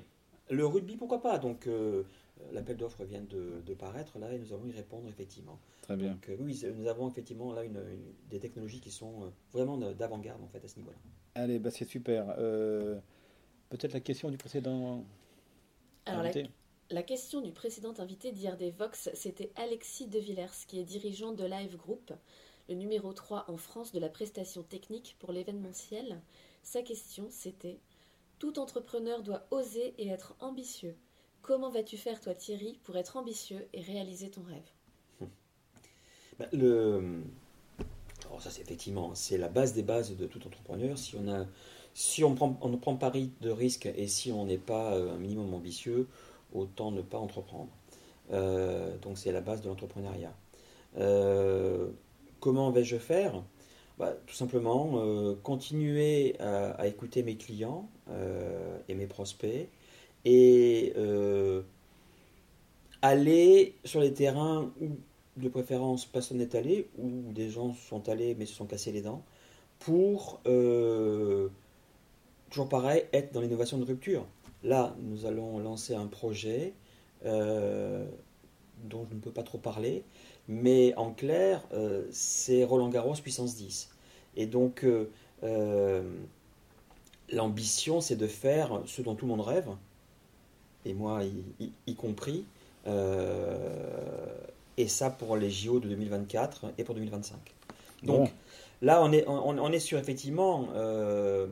Le 0.50 0.66
rugby, 0.66 0.96
pourquoi 0.96 1.20
pas? 1.22 1.38
Donc, 1.38 1.66
euh, 1.66 2.02
l'appel 2.52 2.76
d'offres 2.76 3.04
vient 3.04 3.22
de, 3.22 3.60
de 3.64 3.74
paraître, 3.74 4.18
là, 4.18 4.32
et 4.32 4.38
nous 4.38 4.52
allons 4.52 4.66
y 4.66 4.72
répondre, 4.72 5.08
effectivement. 5.08 5.58
Très 5.82 5.96
bien. 5.96 6.12
Donc, 6.12 6.28
euh, 6.28 6.36
oui, 6.40 6.62
nous 6.74 6.86
avons 6.86 7.08
effectivement 7.08 7.52
là 7.52 7.64
une, 7.64 7.76
une- 7.76 8.14
des 8.30 8.38
technologies 8.40 8.80
qui 8.80 8.90
sont 8.90 9.24
euh, 9.24 9.28
vraiment 9.52 9.76
de- 9.78 9.92
d'avant-garde, 9.92 10.42
en 10.42 10.48
fait, 10.48 10.64
à 10.64 10.68
ce 10.68 10.76
niveau-là. 10.76 10.96
Allez, 11.34 11.58
bah 11.58 11.70
c'est 11.70 11.84
super. 11.84 12.34
Euh, 12.38 12.98
Peut-être 13.68 13.92
la 13.94 14.00
question 14.00 14.30
du 14.30 14.36
précédent 14.38 15.04
Alors, 16.04 16.22
la, 16.22 16.28
invité 16.28 16.48
la 16.90 17.02
question 17.02 17.40
du 17.40 17.50
précédent 17.52 17.94
invité 17.98 18.30
d'IRD 18.30 18.70
Vox, 18.78 19.10
c'était 19.14 19.50
Alexis 19.56 20.06
De 20.06 20.20
Villers, 20.20 20.46
qui 20.68 20.78
est 20.78 20.84
dirigeant 20.84 21.32
de 21.32 21.44
Live 21.44 21.76
Group, 21.76 22.12
le 22.68 22.74
numéro 22.76 23.12
3 23.12 23.50
en 23.50 23.56
France 23.56 23.92
de 23.92 23.98
la 23.98 24.08
prestation 24.08 24.62
technique 24.62 25.16
pour 25.18 25.32
l'événementiel. 25.32 26.20
Sa 26.62 26.82
question, 26.82 27.26
c'était 27.28 27.80
Tout 28.38 28.58
entrepreneur 28.60 29.22
doit 29.22 29.46
oser 29.50 29.94
et 29.98 30.08
être 30.08 30.36
ambitieux. 30.40 30.96
Comment 31.46 31.70
vas-tu 31.70 31.96
faire, 31.96 32.20
toi, 32.20 32.34
Thierry, 32.34 32.76
pour 32.82 32.96
être 32.96 33.16
ambitieux 33.16 33.68
et 33.72 33.80
réaliser 33.80 34.30
ton 34.30 34.42
rêve? 34.42 35.28
Ben, 36.40 36.48
le... 36.52 37.22
Alors 38.26 38.42
ça, 38.42 38.50
c'est 38.50 38.62
effectivement, 38.62 39.14
c'est 39.14 39.38
la 39.38 39.46
base 39.46 39.72
des 39.72 39.84
bases 39.84 40.16
de 40.16 40.26
tout 40.26 40.44
entrepreneur. 40.44 40.98
Si 41.94 42.24
on 42.24 42.34
prend, 42.34 42.58
on 42.62 42.68
ne 42.68 42.76
prend 42.76 42.96
pas 42.96 43.12
de 43.12 43.50
risque 43.50 43.86
et 43.86 44.08
si 44.08 44.32
on 44.32 44.44
n'est 44.44 44.58
pas 44.58 44.94
euh, 44.94 45.14
un 45.14 45.18
minimum 45.18 45.54
ambitieux, 45.54 46.08
autant 46.52 46.90
ne 46.90 47.00
pas 47.00 47.18
entreprendre. 47.18 47.70
Euh, 48.32 48.96
donc 48.98 49.16
c'est 49.16 49.30
la 49.30 49.40
base 49.40 49.62
de 49.62 49.68
l'entrepreneuriat. 49.68 50.34
Euh, 50.98 51.90
comment 52.40 52.72
vais-je 52.72 52.96
faire? 52.96 53.40
Bah, 53.98 54.14
Tout 54.26 54.34
simplement 54.34 55.00
continuer 55.44 56.36
à, 56.40 56.88
écouter 56.88 57.22
mes 57.22 57.36
clients 57.36 57.88
et 58.88 58.94
mes 58.94 59.06
prospects 59.06 59.70
et 60.26 60.92
euh, 60.96 61.62
aller 63.00 63.76
sur 63.84 64.00
les 64.00 64.12
terrains 64.12 64.72
où 64.80 64.88
de 65.36 65.48
préférence 65.48 66.04
personne 66.04 66.38
n'est 66.38 66.56
allé, 66.56 66.88
où 66.98 67.32
des 67.32 67.48
gens 67.48 67.72
sont 67.74 68.08
allés 68.08 68.34
mais 68.34 68.44
se 68.44 68.54
sont 68.54 68.66
cassés 68.66 68.90
les 68.90 69.02
dents, 69.02 69.22
pour, 69.78 70.40
euh, 70.46 71.48
toujours 72.50 72.68
pareil, 72.68 73.04
être 73.12 73.32
dans 73.32 73.40
l'innovation 73.40 73.78
de 73.78 73.84
rupture. 73.84 74.26
Là, 74.64 74.96
nous 75.00 75.26
allons 75.26 75.60
lancer 75.60 75.94
un 75.94 76.06
projet 76.06 76.74
euh, 77.24 78.04
dont 78.82 79.06
je 79.08 79.14
ne 79.14 79.20
peux 79.20 79.30
pas 79.30 79.44
trop 79.44 79.58
parler, 79.58 80.02
mais 80.48 80.92
en 80.96 81.12
clair, 81.12 81.62
c'est 82.10 82.64
Roland 82.64 82.88
Garros 82.88 83.14
puissance 83.14 83.54
10. 83.54 83.90
Et 84.36 84.46
donc, 84.46 84.84
l'ambition, 87.30 88.00
c'est 88.00 88.16
de 88.16 88.26
faire 88.26 88.82
ce 88.86 89.02
dont 89.02 89.14
tout 89.14 89.26
le 89.26 89.30
monde 89.30 89.46
rêve, 89.46 89.68
et 90.86 90.94
moi 90.94 91.24
y, 91.24 91.64
y- 91.64 91.72
y 91.88 91.94
compris, 91.96 92.46
euh, 92.86 94.36
et 94.76 94.88
ça 94.88 95.10
pour 95.10 95.36
les 95.36 95.50
JO 95.50 95.80
de 95.80 95.88
2024 95.88 96.72
et 96.78 96.84
pour 96.84 96.94
2025. 96.94 97.54
Donc 98.02 98.24
Bon. 98.24 98.30
là, 98.82 99.02
on 99.02 99.12
est, 99.12 99.26
on, 99.28 99.58
on 99.58 99.72
est 99.72 99.80
sur 99.80 99.98
effectivement, 99.98 100.68
euh, 100.74 101.48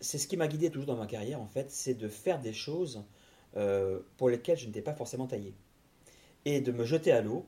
c'est 0.00 0.18
ce 0.18 0.26
qui 0.26 0.36
m'a 0.36 0.48
guidé 0.48 0.70
toujours 0.70 0.86
dans 0.86 0.96
ma 0.96 1.06
carrière 1.06 1.40
en 1.40 1.46
fait, 1.46 1.70
c'est 1.70 1.94
de 1.94 2.08
faire 2.08 2.40
des 2.40 2.52
choses 2.52 3.04
euh, 3.56 4.00
pour 4.16 4.28
lesquelles 4.28 4.58
je 4.58 4.66
n'étais 4.66 4.82
pas 4.82 4.94
forcément 4.94 5.26
taillé. 5.26 5.54
Et 6.46 6.60
de 6.60 6.72
me 6.72 6.84
jeter 6.84 7.12
à 7.12 7.22
l'eau, 7.22 7.46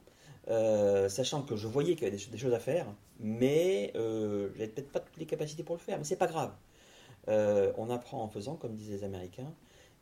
euh, 0.49 1.09
sachant 1.09 1.43
que 1.43 1.57
je 1.57 1.69
voyais 1.69 1.95
qu'il 1.95 2.05
y 2.05 2.09
avait 2.09 2.17
des, 2.19 2.27
des 2.27 2.39
choses 2.39 2.55
à 2.55 2.61
faire, 2.61 2.87
mais 3.21 3.93
euh, 3.97 4.51
j'avais 4.57 4.69
peut-être 4.69 4.93
pas 4.93 5.01
toutes 5.01 5.19
les 5.19 5.27
capacités 5.27 5.65
pour 5.65 5.77
le 5.77 5.81
faire, 5.83 5.99
mais 5.99 6.05
c'est 6.05 6.17
pas 6.17 6.29
grave. 6.29 6.53
On 7.77 7.91
apprend 7.91 8.23
en 8.23 8.29
faisant, 8.29 8.57
comme 8.57 8.75
disaient 8.75 8.97
les 8.99 9.05
Américains, 9.05 9.53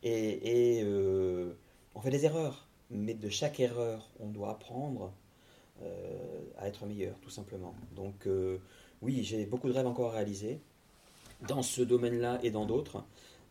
et, 0.03 0.81
euh, 0.83 1.53
on 1.95 2.01
fait 2.01 2.09
des 2.09 2.25
erreurs. 2.25 2.67
Mais 2.89 3.13
de 3.13 3.29
chaque 3.29 3.59
erreur, 3.59 4.09
on 4.19 4.27
doit 4.27 4.51
apprendre 4.51 5.13
euh, 5.81 6.41
à 6.57 6.67
être 6.67 6.85
meilleur, 6.85 7.17
tout 7.21 7.29
simplement. 7.29 7.73
Donc 7.95 8.27
euh, 8.27 8.57
oui, 9.01 9.23
j'ai 9.23 9.45
beaucoup 9.45 9.69
de 9.69 9.73
rêves 9.73 9.87
encore 9.87 10.11
à 10.11 10.15
réaliser 10.15 10.59
dans 11.47 11.61
ce 11.61 11.81
domaine-là 11.81 12.39
et 12.43 12.51
dans 12.51 12.65
d'autres. 12.65 13.03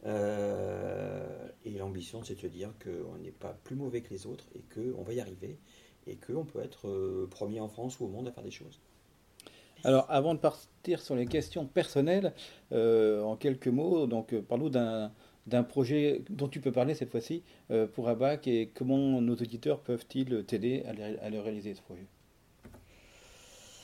Et 0.05 1.71
l'ambition, 1.79 2.23
c'est 2.23 2.35
de 2.35 2.41
se 2.41 2.47
dire 2.47 2.73
qu'on 2.83 3.17
n'est 3.17 3.31
pas 3.31 3.57
plus 3.65 3.77
mauvais 3.77 4.01
que 4.01 4.11
les 4.11 4.27
autres 4.27 4.45
et 4.55 4.63
qu'on 4.75 5.03
va 5.03 5.13
y 5.13 5.21
arriver 5.21 5.59
et 6.07 6.17
qu'on 6.17 6.45
peut 6.45 6.63
être 6.63 7.27
premier 7.31 7.61
en 7.61 7.69
France 7.69 8.01
ou 8.01 8.05
au 8.05 8.09
monde 8.09 8.29
à 8.29 8.33
faire 8.33 8.45
des 8.45 8.51
choses. 8.51 8.81
Alors, 9.85 10.07
avant 10.09 10.35
de 10.35 10.39
partir 10.39 11.01
sur 11.01 11.15
les 11.17 11.27
questions 11.27 11.67
personnelles, 11.67 12.33
en 12.73 13.37
quelques 13.37 13.69
mots, 13.69 14.07
donc 14.07 14.35
parle-nous 14.41 14.71
d'un 14.71 15.13
d'un 15.47 15.63
projet 15.63 16.23
dont 16.29 16.49
tu 16.49 16.61
peux 16.61 16.73
parler 16.73 16.95
cette 16.95 17.11
fois-ci 17.11 17.43
euh, 17.71 17.87
pour 17.87 18.09
ABAC 18.09 18.47
et 18.47 18.71
comment 18.75 19.21
nos 19.21 19.35
auditeurs 19.35 19.81
peuvent-ils 19.81 20.45
t'aider 20.45 20.83
à, 20.87 20.93
le- 20.93 21.23
à 21.23 21.31
le 21.31 21.41
réaliser 21.41 21.75
ce 21.75 21.83
projet? 21.83 22.07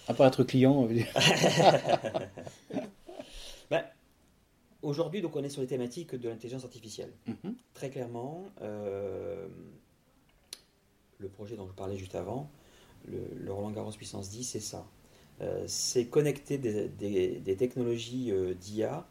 À 0.08 0.14
part 0.14 0.28
être 0.28 0.44
client, 0.44 0.72
on 0.72 0.86
veut 0.86 0.94
dire. 0.94 1.08
Ben, 3.70 3.84
Aujourd'hui, 4.82 5.20
donc, 5.20 5.34
on 5.34 5.42
est 5.42 5.48
sur 5.48 5.62
les 5.62 5.66
thématiques 5.66 6.14
de 6.14 6.28
l'intelligence 6.28 6.64
artificielle. 6.64 7.10
Mhm. 7.26 7.56
Très 7.74 7.90
clairement, 7.90 8.44
euh, 8.62 9.48
le 11.18 11.28
projet 11.28 11.56
dont 11.56 11.66
je 11.66 11.72
parlais 11.72 11.96
juste 11.96 12.14
avant, 12.14 12.48
le, 13.08 13.18
le 13.36 13.52
Roland 13.52 13.70
Garros 13.72 13.90
Puissance 13.90 14.28
10, 14.30 14.44
c'est 14.44 14.60
ça. 14.60 14.86
Euh, 15.40 15.64
c'est 15.66 16.06
connecter 16.06 16.58
des, 16.58 16.88
des- 16.88 17.40
des 17.40 17.56
technologies 17.56 18.32
d'IA 18.60 19.08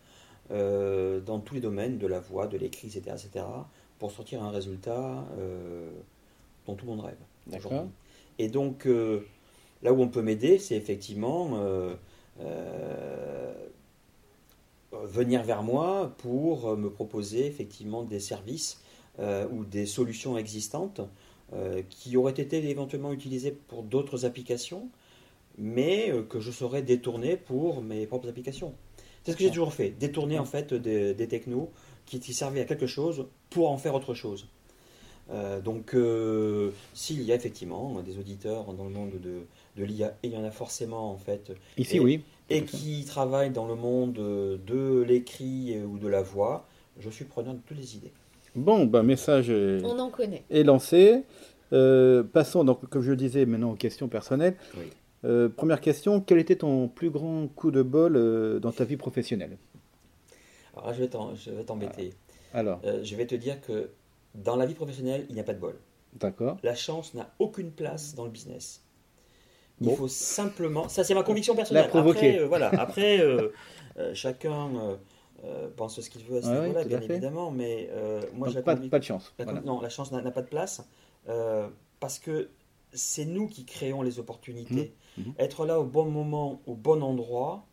euh, 0.52 1.20
dans 1.20 1.40
tous 1.40 1.56
les 1.56 1.62
domaines, 1.62 1.98
de 1.98 2.08
la 2.08 2.20
voix, 2.20 2.48
de 2.48 2.58
l'écrit, 2.58 2.88
etc., 2.88 3.16
etc., 3.26 3.46
pour 4.00 4.12
sortir 4.12 4.44
un 4.44 4.52
résultat 4.52 5.26
euh, 5.38 5.90
dont 6.66 6.76
tout 6.76 6.86
le 6.86 6.92
monde 6.92 7.06
rêve. 7.06 7.18
D'accord. 7.48 7.88
Et 8.40 8.50
donc, 8.50 8.86
euh, 8.86 9.22
là 9.84 9.94
où 9.94 10.02
on 10.02 10.08
peut 10.08 10.22
m'aider, 10.22 10.58
c'est 10.58 10.76
effectivement 10.76 11.52
euh, 11.54 11.96
venir 14.92 15.44
vers 15.44 15.64
moi 15.64 16.14
pour 16.18 16.76
me 16.76 16.90
proposer 16.90 17.46
effectivement 17.46 18.04
des 18.04 18.20
services 18.20 18.82
ou 19.20 19.64
des 19.64 19.86
solutions 19.86 20.38
existantes 20.38 21.00
qui 21.90 22.18
auraient 22.18 22.32
été 22.32 22.58
éventuellement 22.70 23.14
utilisées 23.14 23.52
pour 23.52 23.84
d'autres 23.84 24.26
applications, 24.26 24.90
mais 25.58 26.12
euh, 26.12 26.22
que 26.24 26.40
je 26.40 26.52
saurais 26.52 26.82
détourner 26.82 27.38
pour 27.38 27.82
mes 27.82 28.06
propres 28.08 28.30
applications. 28.30 28.74
C'est 29.24 29.32
ce 29.32 29.38
que 29.38 29.44
j'ai 29.44 29.50
toujours 29.50 29.74
fait, 29.74 29.90
détourner 29.90 30.38
en 30.38 30.46
fait 30.46 30.74
des, 30.74 31.14
des 31.16 31.28
technos 31.28 31.72
qui, 32.06 32.20
qui 32.20 32.34
servaient 32.34 32.62
à 32.62 32.66
quelque 32.66 32.86
chose 32.88 33.26
pour 33.50 33.72
en 33.72 33.78
faire 33.78 33.96
autre 33.96 34.14
chose. 34.14 34.48
Euh, 35.32 35.60
donc, 35.60 35.96
euh, 35.96 36.70
s'il 36.94 37.24
y 37.24 37.32
a 37.32 37.36
effectivement 37.36 38.00
des 38.04 38.20
auditeurs 38.20 38.72
dans 38.74 38.84
le 38.84 38.92
monde 38.92 39.14
de, 39.24 39.40
de 39.76 39.84
l'IA, 39.84 40.10
et 40.22 40.28
il 40.28 40.34
y 40.34 40.38
en 40.38 40.44
a 40.44 40.52
forcément 40.52 41.12
en 41.12 41.18
fait, 41.18 41.52
Ici, 41.80 41.98
Et- 41.98 42.00
oui. 42.00 42.22
et 42.52 42.64
qui 42.64 43.04
travaillent 43.06 43.50
dans 43.50 43.66
le 43.68 43.74
monde 43.74 44.14
de 44.14 45.02
l'écrit 45.02 45.76
ou 45.82 45.98
de 45.98 46.08
la 46.08 46.22
voix, 46.22 46.68
je 47.00 47.10
suis 47.10 47.26
preneur 47.26 47.56
de 47.56 47.60
toutes 47.66 47.78
les 47.78 47.96
idées. 47.96 48.12
Bon, 48.56 48.86
ben, 48.86 49.02
message 49.02 49.50
est, 49.50 49.84
On 49.84 49.98
en 49.98 50.10
connaît. 50.12 50.44
est 50.52 50.64
lancé. 50.64 51.24
Euh, 51.74 52.22
passons, 52.24 52.64
donc, 52.64 52.88
comme 52.90 53.02
je 53.02 53.10
le 53.10 53.18
disais, 53.18 53.48
maintenant 53.48 53.72
aux 53.72 53.76
questions 53.76 54.08
personnelles. 54.08 54.56
Oui. 54.78 54.86
Euh, 55.26 55.50
première 55.50 55.82
question, 55.82 56.22
quel 56.22 56.38
était 56.40 56.58
ton 56.58 56.88
plus 56.88 57.10
grand 57.10 57.48
coup 57.48 57.72
de 57.72 57.82
bol 57.82 58.16
euh, 58.16 58.60
dans 58.60 58.72
ta 58.72 58.84
vie 58.86 58.98
professionnelle? 58.98 59.58
Alors 60.78 60.94
je 60.94 61.52
vais 61.52 61.64
t'embêter. 61.64 62.14
Alors, 62.54 62.80
Euh, 62.86 63.04
je 63.04 63.16
vais 63.16 63.26
te 63.26 63.36
dire 63.36 63.60
que 63.62 63.90
dans 64.36 64.56
la 64.56 64.66
vie 64.66 64.74
professionnelle, 64.76 65.26
il 65.30 65.36
n'y 65.36 65.42
a 65.42 65.44
pas 65.44 65.54
de 65.54 65.60
bol. 65.60 65.76
d'accord. 66.14 66.58
La 66.64 66.76
chance 66.76 67.14
n'a 67.14 67.30
aucune 67.40 67.72
place 67.72 68.14
dans 68.16 68.26
le 68.26 68.30
business. 68.32 68.82
Il 69.82 69.88
Bon. 69.88 69.96
faut 69.96 70.08
simplement. 70.08 70.88
Ça, 70.88 71.04
c'est 71.04 71.14
ma 71.16 71.24
conviction 71.24 71.56
personnelle. 71.56 71.84
La 71.84 71.90
provoquer. 71.90 72.36
Après, 72.36 72.46
voilà. 72.48 72.70
Après, 72.80 73.20
chacun 74.14 74.70
pense 75.76 76.00
ce 76.00 76.10
qu'il 76.10 76.24
veut 76.24 76.38
à 76.38 76.42
ce 76.42 76.48
niveau-là, 76.48 76.80
ouais, 76.82 76.86
bien 76.86 77.02
évidemment. 77.02 77.52
Mais 77.52 77.90
moi, 78.34 78.48
j'ai 78.50 78.62
pas, 78.62 78.76
pas 78.76 79.00
de 79.00 79.04
chance. 79.04 79.34
la 79.40 79.46
Voilà. 79.46 79.60
con- 79.62 79.66
Non, 79.68 79.82
la 79.82 79.90
chance 79.90 80.12
n'a 80.12 80.32
pas 80.32 80.42
de 80.42 80.48
place 80.48 80.82
parce 82.00 82.20
que 82.20 82.50
c'est 82.96 83.26
nous 83.26 83.48
qui 83.48 83.66
créons 83.66 84.02
les 84.02 84.20
opportunités. 84.20 84.94
Mhm. 85.18 85.26
Mhm. 85.28 85.34
Être 85.40 85.66
là 85.66 85.80
au 85.80 85.86
bon 85.86 86.06
moment, 86.06 86.62
au 86.66 86.76
bon 86.76 87.02
endroit, 87.02 87.66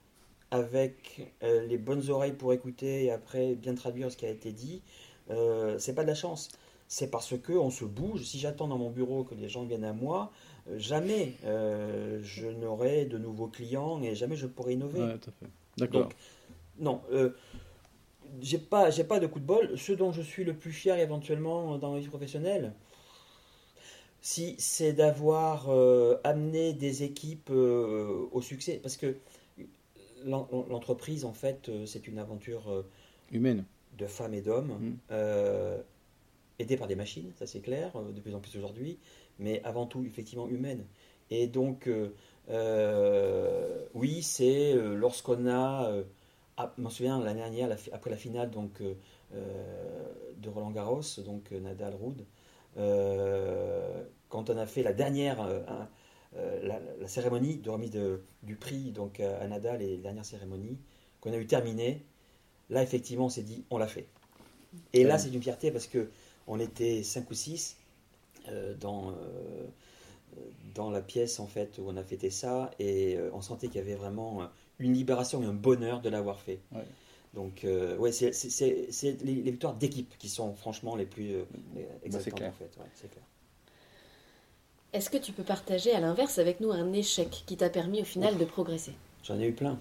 avec 0.51 1.33
euh, 1.43 1.67
les 1.67 1.79
bonnes 1.79 2.09
oreilles 2.11 2.35
pour 2.35 2.53
écouter 2.53 3.05
et 3.05 3.11
après 3.11 3.55
bien 3.55 3.75
traduire 3.75 4.13
ce 4.13 4.17
qui 4.17 4.27
a 4.27 4.29
été 4.29 4.53
dit, 4.53 4.83
euh, 5.31 5.79
c'est 5.79 5.95
pas 5.95 6.03
de 6.03 6.09
la 6.09 6.15
chance. 6.15 6.51
C'est 6.89 7.11
parce 7.11 7.39
que 7.39 7.55
on 7.55 7.71
se 7.71 7.87
bouge. 7.87 8.23
Si 8.23 8.39
j'attends 8.39 8.69
dans 8.69 8.77
mon 8.77 8.91
bureau 8.91 9.25
que 9.25 9.35
les 9.35 9.49
gens 9.49 9.65
viennent 9.65 9.85
à 9.85 9.95
moi, 9.95 10.31
jamais 10.77 11.33
euh, 11.45 12.21
je 12.23 12.47
n'aurai 12.47 13.07
de 13.07 13.17
nouveaux 13.17 13.47
clients 13.47 14.03
et 14.03 14.15
jamais 14.15 14.37
je 14.37 14.47
pourrai 14.47 14.75
innover. 14.75 15.01
Ouais. 15.01 15.17
D'accord. 15.79 16.11
Non, 16.79 17.01
euh, 17.13 17.31
j'ai 18.41 18.59
pas, 18.59 18.91
j'ai 18.91 19.05
pas 19.05 19.21
de 19.21 19.27
coup 19.27 19.41
de 19.41 19.47
bol. 19.47 19.79
Ce 19.79 19.93
dont 19.93 20.13
je 20.13 20.21
suis 20.21 20.45
le 20.45 20.55
plus 20.55 20.73
fier 20.73 20.99
éventuellement 20.99 21.79
dans 21.79 21.93
ma 21.93 21.99
vie 21.99 22.09
professionnelle, 22.09 22.75
si 24.23 24.57
c'est 24.59 24.95
d'avoir 24.95 25.71
euh, 25.71 26.17
amené 26.25 26.75
des 26.75 27.05
équipes 27.05 27.51
euh, 27.53 28.29
au 28.33 28.43
succès, 28.43 28.81
parce 28.83 28.99
que 28.99 29.17
l'en- 30.25 30.49
l'entreprise 30.69 31.25
en 31.25 31.33
fait, 31.33 31.69
euh, 31.69 31.87
c'est 31.87 32.07
une 32.09 32.19
aventure 32.19 32.71
euh, 32.71 32.83
Humaine. 33.33 33.65
de 33.99 34.07
femmes 34.07 34.35
et 34.35 34.41
d'hommes, 34.43 34.97
euh, 35.11 35.81
aidés 36.59 36.77
par 36.77 36.89
des 36.89 36.97
machines, 36.97 37.33
ça 37.39 37.47
c'est 37.47 37.61
clair, 37.61 37.93
euh, 37.97 38.13
de 38.13 38.21
plus 38.21 38.35
en 38.35 38.41
plus 38.41 38.57
aujourd'hui, 38.59 38.99
mais 39.39 39.63
avant 39.65 39.87
tout 39.87 40.05
effectivement 40.05 40.49
humaine. 40.49 40.85
Et 41.31 41.47
donc, 41.49 41.89
euh, 41.89 42.15
euh, 42.51 43.87
oui, 43.95 44.23
c'est 44.23 44.75
euh, 44.75 44.95
lorsqu'on 44.97 45.47
a, 45.49 45.91
euh, 45.91 46.05
ah, 46.59 46.73
je 46.79 46.83
m'en 46.83 46.91
souviens 46.91 47.21
l'année 47.23 47.41
dernière, 47.41 47.69
la 47.69 47.77
après 47.93 48.11
la 48.11 48.17
finale 48.19 48.51
donc, 48.51 48.81
euh, 48.83 48.95
euh, 49.35 50.13
de 50.39 50.49
Roland 50.51 50.71
Garros, 50.73 51.03
donc 51.25 51.53
euh, 51.53 51.61
Nadal 51.61 51.95
Ruud, 51.95 52.21
euh, 52.21 52.25
quand 52.77 54.51
on 54.51 54.57
a 54.57 54.67
fait 54.67 54.83
la 54.83 54.93
dernière, 54.93 55.41
euh, 55.43 55.61
euh, 56.37 56.61
la, 56.67 56.81
la 57.01 57.09
cérémonie 57.09 57.57
de 57.59 57.71
remise 57.71 57.91
de- 57.91 58.23
du 58.43 58.57
prix 58.57 58.91
donc 58.93 59.21
à, 59.21 59.39
à 59.41 59.47
Nadal 59.47 59.83
et 59.83 59.97
la 59.97 60.03
dernière 60.03 60.25
cérémonie, 60.25 60.79
qu'on 61.21 61.33
a 61.33 61.37
eu 61.37 61.47
terminée, 61.47 62.03
là 62.71 62.83
effectivement 62.83 63.27
on 63.27 63.31
s'est 63.31 63.43
dit 63.43 63.65
on 63.71 63.79
l'a 63.79 63.87
fait. 63.89 64.07
Et 64.95 65.05
là 65.05 65.19
c'est 65.19 65.31
une 65.31 65.43
fierté 65.43 65.71
parce 65.71 65.87
que 65.87 66.09
on 66.47 66.59
était 66.59 67.03
5 67.03 67.31
ou 67.31 67.35
6 67.35 67.77
dans, 68.81 69.11
euh, 69.11 69.67
dans 70.75 70.91
la 70.91 71.03
pièce 71.03 71.39
en 71.41 71.47
fait 71.47 71.79
où 71.79 71.85
on 71.87 71.97
a 71.97 72.03
fêté 72.03 72.31
ça 72.31 72.71
et 72.79 73.17
euh, 73.17 73.31
on 73.35 73.43
sentait 73.43 73.69
qu'il 73.69 73.77
y 73.77 73.81
avait 73.81 73.95
vraiment 73.95 74.43
euh, 74.43 74.47
une 74.79 74.95
libération 74.95 75.43
et 75.43 75.47
un 75.47 75.53
bonheur 75.53 76.01
de 76.01 76.09
l'avoir 76.09 76.41
fait. 76.41 76.61
Ouais. 76.73 76.85
Donc 77.35 77.65
euh, 77.65 77.97
ouais, 77.97 78.13
c'est 78.13 78.31
les, 79.25 79.35
les 79.35 79.51
victoires 79.51 79.75
d'équipe 79.75 80.13
qui 80.19 80.29
sont 80.29 80.55
franchement 80.55 80.97
les 80.97 81.07
plus 81.07 81.33
euh, 81.35 81.45
Bah, 82.11 82.19
clair. 82.19 82.51
en 82.51 82.53
fait. 82.53 82.65
Ouais, 82.79 82.87
c'est 82.95 83.11
clair. 83.11 83.25
Est-ce 84.93 85.09
que 85.11 85.17
tu 85.17 85.33
peux 85.33 85.43
partager 85.43 85.93
à 85.93 86.01
l'inverse 86.01 86.39
avec 86.39 86.61
nous 86.61 86.71
un 86.73 86.93
échec 86.93 87.45
qui 87.47 87.57
t'a 87.57 87.71
permis 87.71 88.03
au 88.03 88.05
final 88.05 88.37
de 88.37 88.45
progresser? 88.45 88.93
J'en 89.25 89.39
ai 89.41 89.47
eu 89.49 89.53
plein. 89.53 89.79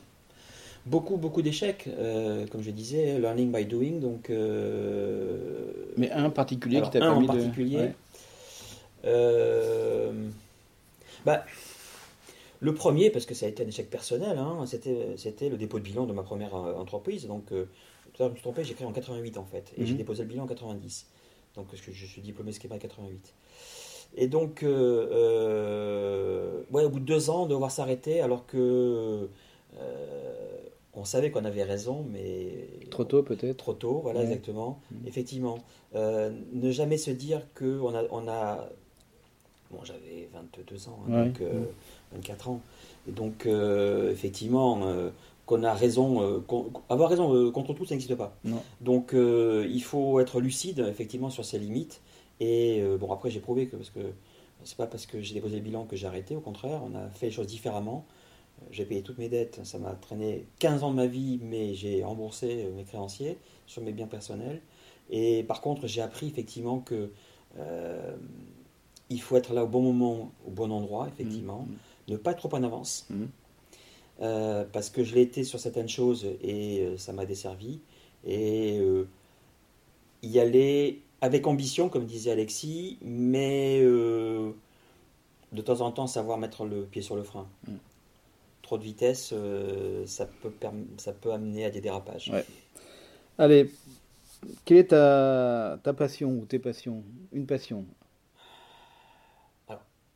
Beaucoup, 0.85 1.17
beaucoup 1.17 1.41
d'échecs, 1.41 1.87
euh, 1.87 2.47
comme 2.47 2.63
je 2.63 2.71
disais, 2.71 3.19
learning 3.19 3.51
by 3.51 3.65
doing. 3.65 3.99
Donc, 3.99 4.29
euh, 4.29 5.71
Mais 5.97 6.09
un 6.11 6.29
particulier 6.29 6.77
alors, 6.77 6.89
qui 6.89 6.97
t'a 6.99 7.05
un 7.05 7.11
permis 7.11 7.29
en 7.29 7.33
de. 7.33 7.37
particulier. 7.39 7.77
Ouais. 7.77 7.95
euh, 9.05 10.29
bah, 11.25 11.45
le 12.61 12.73
premier, 12.73 13.09
parce 13.09 13.25
que 13.25 13.33
ça 13.33 13.47
a 13.47 13.49
été 13.49 13.63
un 13.63 13.67
échec 13.67 13.89
personnel, 13.89 14.37
hein, 14.37 14.63
c'était, 14.67 15.49
le 15.49 15.57
dépôt 15.57 15.79
de 15.79 15.83
bilan 15.83 16.05
de 16.05 16.13
ma 16.13 16.23
première 16.23 16.55
euh, 16.55 16.73
entreprise. 16.75 17.27
Donc, 17.27 17.51
euh, 17.51 17.65
tout 18.13 18.21
à 18.23 18.25
l'heure, 18.25 18.29
je 18.29 18.31
me 18.31 18.35
suis 18.37 18.43
trompé, 18.43 18.63
j'ai 18.63 18.73
créé 18.75 18.85
en 18.87 18.91
88 18.93 19.37
en 19.37 19.45
fait, 19.45 19.73
et 19.77 19.85
j'ai 19.85 19.91
Mhm. 19.93 19.97
déposé 19.97 20.23
le 20.23 20.29
bilan 20.29 20.43
en 20.43 20.47
90. 20.47 21.07
Donc, 21.55 21.67
parce 21.67 21.81
que 21.81 21.91
je 21.91 22.05
suis 22.05 22.21
diplômé 22.21 22.51
schéma 22.53 22.75
en 22.75 22.77
88. 22.77 23.33
Et 24.15 24.27
donc, 24.27 24.61
euh, 24.63 25.07
euh, 25.11 26.61
ouais, 26.71 26.83
au 26.85 26.89
bout 26.89 26.99
de 26.99 27.05
deux 27.05 27.29
ans, 27.29 27.45
devoir 27.47 27.71
s'arrêter 27.71 28.21
alors 28.21 28.45
que 28.45 29.27
on 30.93 31.05
savait 31.05 31.31
qu'on 31.31 31.45
avait 31.45 31.63
raison, 31.63 32.05
mais 32.11 32.67
Trop 32.89 33.05
tôt 33.05 33.23
peut-être. 33.23 33.55
Trop 33.57 33.73
tôt, 33.73 34.01
voilà, 34.03 34.19
Ouais. 34.19 34.25
exactement. 34.25 34.81
Mhm. 34.91 35.07
Effectivement. 35.07 35.57
Euh, 35.95 36.29
ne 36.51 36.69
jamais 36.69 36.97
se 36.97 37.11
dire 37.11 37.47
qu'on 37.57 37.95
a, 37.95 38.03
on 38.11 38.27
a. 38.27 38.69
Bon, 39.71 39.79
j'avais 39.85 40.27
22 40.33 40.89
ans, 40.89 40.99
hein, 41.07 41.11
Ouais. 41.21 41.25
donc 41.29 41.39
euh, 41.41 41.53
Mhm. 41.53 41.65
24 42.13 42.49
ans. 42.49 42.61
Et 43.07 43.11
donc, 43.11 43.45
euh, 43.45 44.11
effectivement, 44.11 44.81
euh, 44.83 45.09
qu'on 45.45 45.63
a 45.63 45.73
raison. 45.73 46.21
euh, 46.21 46.39
avoir 46.89 47.09
raison 47.09 47.51
contre 47.51 47.73
tout, 47.73 47.85
ça 47.85 47.93
n'existe 47.95 48.15
pas. 48.15 48.35
Non. 48.43 48.61
Donc, 48.81 49.13
il 49.13 49.83
faut 49.83 50.19
être 50.19 50.39
lucide, 50.39 50.85
effectivement, 50.89 51.29
sur 51.29 51.45
ses 51.45 51.59
limites. 51.59 52.01
Et 52.39 52.83
bon, 52.99 53.11
après, 53.11 53.29
j'ai 53.29 53.39
prouvé 53.39 53.67
que. 53.67 53.75
Parce 53.75 53.89
que 53.89 53.99
c'est 54.63 54.77
pas 54.77 54.85
parce 54.87 55.07
que 55.07 55.21
j'ai 55.21 55.33
déposé 55.33 55.55
le 55.55 55.61
bilan 55.63 55.85
que 55.85 55.95
j'ai 55.95 56.05
arrêté, 56.05 56.35
au 56.35 56.39
contraire, 56.39 56.81
on 56.85 56.95
a 56.95 57.09
fait 57.09 57.27
les 57.27 57.31
choses 57.31 57.47
différemment. 57.47 58.05
J'ai 58.69 58.85
payé 58.85 59.01
toutes 59.01 59.17
mes 59.17 59.27
dettes, 59.27 59.59
ça 59.63 59.79
m'a 59.79 59.93
traîné 59.93 60.45
15 60.59 60.83
ans 60.83 60.91
de 60.91 60.95
ma 60.95 61.07
vie, 61.07 61.39
mais 61.41 61.73
j'ai 61.73 62.03
remboursé 62.03 62.67
mes 62.75 62.83
créanciers 62.83 63.37
sur 63.65 63.81
mes 63.81 63.91
biens 63.91 64.05
personnels. 64.05 64.61
Et 65.09 65.41
par 65.43 65.61
contre, 65.61 65.87
j'ai 65.87 66.01
appris 66.01 66.27
effectivement 66.27 66.79
que 66.79 67.09
il 69.09 69.21
faut 69.21 69.35
être 69.35 69.53
là 69.53 69.63
au 69.63 69.67
bon 69.67 69.81
moment, 69.81 70.31
au 70.47 70.51
bon 70.51 70.71
endroit, 70.71 71.07
effectivement, 71.07 71.65
Mhm. 71.67 71.75
Ne 72.11 72.17
pas 72.17 72.31
être 72.31 72.37
trop 72.47 72.55
en 72.55 72.63
avance, 72.63 73.05
Mhm. 73.09 73.29
euh, 74.21 74.65
parce 74.71 74.89
que 74.89 75.03
je 75.03 75.15
l'ai 75.15 75.21
été 75.21 75.43
sur 75.43 75.59
certaines 75.59 75.89
choses 75.89 76.25
et 76.41 76.81
euh, 76.81 76.97
ça 76.97 77.13
m'a 77.13 77.25
desservi. 77.25 77.79
Et 78.25 78.77
euh, 78.79 79.07
y 80.21 80.39
aller 80.39 81.01
avec 81.21 81.47
ambition, 81.47 81.89
comme 81.89 82.05
disait 82.05 82.31
Alexis, 82.31 82.97
mais 83.01 83.81
de 83.81 84.53
temps 85.63 85.81
en 85.81 85.91
temps 85.91 86.07
savoir 86.07 86.37
mettre 86.37 86.65
le 86.65 86.83
pied 86.85 87.01
sur 87.01 87.15
le 87.15 87.23
frein. 87.23 87.47
Mm. 87.67 87.73
Trop 88.61 88.77
de 88.77 88.83
vitesse, 88.83 89.33
ça, 90.05 90.27
peut 90.41 90.51
ça 90.97 91.11
peut 91.13 91.31
amener 91.33 91.65
à 91.65 91.69
des 91.71 91.81
dérapages. 91.81 92.29
Ouais. 92.29 92.45
Allez, 93.37 93.69
quelle 94.65 94.77
est 94.77 94.87
ta, 94.89 95.79
ta 95.83 95.93
passion 95.93 96.29
ou 96.31 96.45
tes 96.45 96.59
passions? 96.59 97.03
Une 97.33 97.45
passion. 97.45 97.85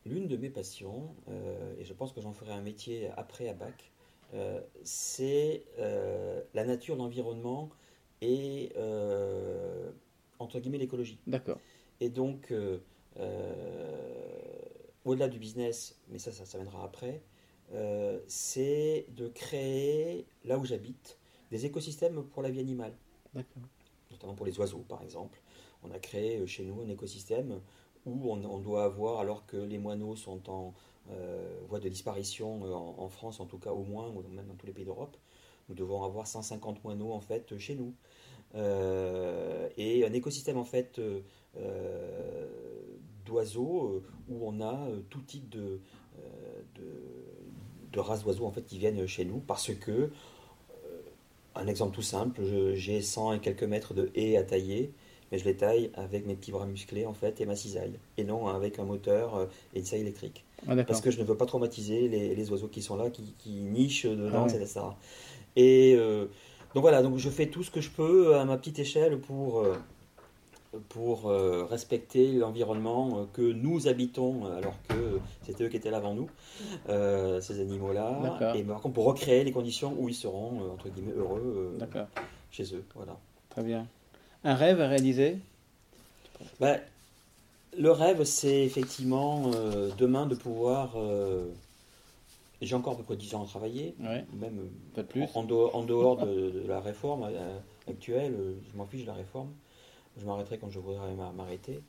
L'une 0.06 0.28
de 0.28 0.38
mes 0.38 0.52
passions, 0.52 1.16
euh, 1.30 1.76
et 1.80 1.84
je 1.84 1.94
pense 1.94 2.14
que 2.14 2.22
j'en 2.22 2.34
ferai 2.34 2.52
un 2.52 2.62
métier 2.62 3.10
après 3.18 3.50
à 3.50 3.54
bac, 3.54 3.92
euh, 4.36 4.62
c'est 4.84 5.66
euh, 5.80 6.44
la 6.54 6.64
nature, 6.64 6.96
l'environnement 6.96 7.72
et, 8.22 8.72
entre 10.38 10.60
guillemets, 10.60 10.78
l'écologie. 10.78 11.20
D'accord. 11.26 11.60
Et 12.02 12.10
donc, 12.10 12.54
au-delà 15.06 15.28
du 15.28 15.40
business, 15.40 16.00
mais 16.10 16.20
ça, 16.20 16.32
ça, 16.32 16.46
ça 16.46 16.60
viendra 16.60 16.84
après, 16.84 17.24
c'est 18.28 19.08
de 19.10 19.28
créer, 19.28 20.28
là 20.44 20.60
où 20.60 20.66
j'habite, 20.66 21.18
des 21.50 21.66
écosystèmes 21.66 22.24
pour 22.24 22.44
la 22.44 22.50
vie 22.52 22.60
animale, 22.60 22.94
D'accord. 23.34 23.64
notamment 24.12 24.36
pour 24.36 24.46
les 24.46 24.60
oiseaux, 24.60 24.86
par 24.88 25.02
exemple. 25.02 25.42
On 25.84 25.92
a 25.92 26.00
créé 26.00 26.46
chez 26.48 26.64
nous 26.64 26.82
un 26.82 26.90
écosystème 26.90 27.60
où 28.06 28.32
on, 28.32 28.60
doit 28.60 28.84
avoir, 28.84 29.20
alors 29.20 29.46
que 29.46 29.58
les 29.58 29.78
moineaux 29.78 30.16
sont 30.16 30.50
en 30.50 30.74
euh, 31.12 31.60
voie 31.68 31.80
de 31.80 31.90
disparition, 31.90 32.66
euh, 32.66 32.74
en, 32.74 33.10
France 33.10 33.40
en 33.40 33.46
tout 33.46 33.58
cas 33.58 33.72
au 33.72 33.84
moins, 33.84 34.10
ou 34.10 34.24
même 34.34 34.48
dans 34.48 34.56
tous 34.56 34.68
les 34.68 34.74
pays 34.74 34.86
d'Europe, 34.86 35.18
nous 35.70 35.76
devons 35.76 36.04
avoir 36.04 36.28
150 36.28 36.84
moineaux 36.84 37.12
en 37.12 37.22
fait 37.22 37.58
chez 37.58 37.76
nous. 37.76 37.94
Euh, 38.54 39.68
et 39.78 40.06
un 40.06 40.14
écosystème 40.14 40.58
en 40.58 40.64
fait 40.64 41.02
d'oiseaux 43.26 44.04
où 44.30 44.48
on 44.48 44.62
a 44.62 44.88
tout 45.10 45.22
type 45.22 45.50
de, 45.50 45.80
races 47.96 48.24
d'oiseaux 48.24 48.46
en 48.46 48.52
fait 48.52 48.66
qui 48.66 48.78
viennent 48.78 49.08
chez 49.08 49.26
nous 49.26 49.40
parce 49.40 49.74
que 49.74 50.12
un 51.56 51.68
exemple 51.68 51.96
tout 51.96 52.02
simple, 52.02 52.42
j'ai 52.76 53.02
100 53.02 53.34
et 53.34 53.40
quelques 53.40 53.64
mètres 53.64 53.94
de 53.94 54.12
haies 54.14 54.38
à 54.38 54.44
tailler, 54.44 54.94
mais 55.36 55.40
je 55.40 55.46
les 55.46 55.56
taille 55.56 55.92
avec 55.96 56.26
mes 56.26 56.34
petits 56.34 56.52
bras 56.52 56.66
musclés 56.66 57.06
en 57.06 57.14
fait 57.14 57.42
et 57.42 57.46
ma 57.46 57.58
cisaille, 57.58 58.00
et 58.18 58.24
non 58.24 58.48
avec 58.48 58.80
un 58.80 58.86
moteur 58.86 59.36
euh, 59.36 59.46
et 59.74 59.80
une 59.80 59.86
scie 59.86 59.98
électrique. 59.98 60.46
Ah. 60.66 60.76
Parce 60.84 61.02
que 61.02 61.12
je 61.12 61.20
ne 61.20 61.26
veux 61.26 61.36
pas 61.36 61.46
traumatiser 61.46 62.08
les, 62.08 62.34
les 62.36 62.52
oiseaux 62.52 62.70
qui 62.70 62.82
sont 62.82 62.96
là, 62.96 63.10
qui, 63.10 63.34
qui 63.38 63.50
nichent 63.50 64.06
dedans, 64.06 64.46
Ah 64.50 64.54
ouais. 64.54 64.56
etc. 64.56 64.80
Et 65.58 65.94
euh, 65.98 66.28
donc 66.74 66.84
voilà, 66.84 67.02
donc 67.02 67.18
je 67.18 67.30
fais 67.30 67.48
tout 67.48 67.64
ce 67.64 67.72
que 67.72 67.82
je 67.82 67.90
peux 67.90 68.36
à 68.38 68.46
ma 68.46 68.58
petite 68.58 68.80
échelle 68.80 69.20
pour, 69.20 69.60
euh, 69.60 69.76
pour 70.88 71.28
euh, 71.30 71.66
respecter 71.66 72.32
l'environnement 72.32 73.28
que 73.34 73.42
nous 73.42 73.90
habitons, 73.90 74.46
alors 74.46 74.76
que 74.88 75.20
c'était 75.46 75.66
eux 75.66 75.70
qui 75.70 75.76
étaient 75.76 75.92
là 75.92 75.98
avant 75.98 76.14
nous, 76.14 76.30
euh, 76.88 77.42
ces 77.42 77.60
animaux-là. 77.60 78.54
Et 78.56 78.64
par 78.64 78.80
contre, 78.80 78.94
pour 78.94 79.06
recréer 79.06 79.44
les 79.44 79.52
conditions 79.52 79.94
où 80.00 80.08
ils 80.08 80.16
seront, 80.16 80.72
entre 80.72 80.88
guillemets, 80.88 81.14
heureux 81.18 81.78
chez 82.52 82.74
eux. 82.74 82.86
Voilà. 82.96 83.18
Très 83.50 83.64
bien. 83.64 83.86
Un 84.46 84.54
rêve 84.56 84.80
à 84.80 84.88
réaliser? 84.88 85.38
Ben, 86.60 86.80
le 87.78 87.92
rêve, 87.92 88.24
c'est 88.24 88.64
effectivement 88.64 89.52
euh, 89.56 89.90
demain 89.98 90.26
de 90.28 90.36
pouvoir. 90.36 90.94
euh, 90.96 91.48
J'ai 92.62 92.76
encore 92.76 92.94
à 92.94 92.98
peu 92.98 93.04
près 93.04 93.16
10 93.18 93.34
ans 93.36 93.44
à 93.44 93.48
travailler, 93.48 93.96
Ouais. 94.00 94.24
même 94.34 94.70
Pas 94.94 95.02
de 95.02 95.08
plus. 95.08 95.24
en, 95.24 95.42
en 95.42 95.44
dehors, 95.84 96.18
de, 96.18 96.52
de 96.52 96.64
la 96.68 96.80
réforme 96.80 97.24
euh, 97.30 97.58
actuelle, 97.90 98.36
je 98.72 98.78
m'en 98.78 98.86
fiche 98.86 99.02
de 99.02 99.08
la 99.08 99.14
réforme. 99.14 99.50
Je 100.18 100.26
m'arrêterai 100.26 100.58
quand 100.58 100.70
je 100.70 100.80
voudrais 100.80 101.14
m'a- 101.16 101.32
m'arrêter. 101.34 101.82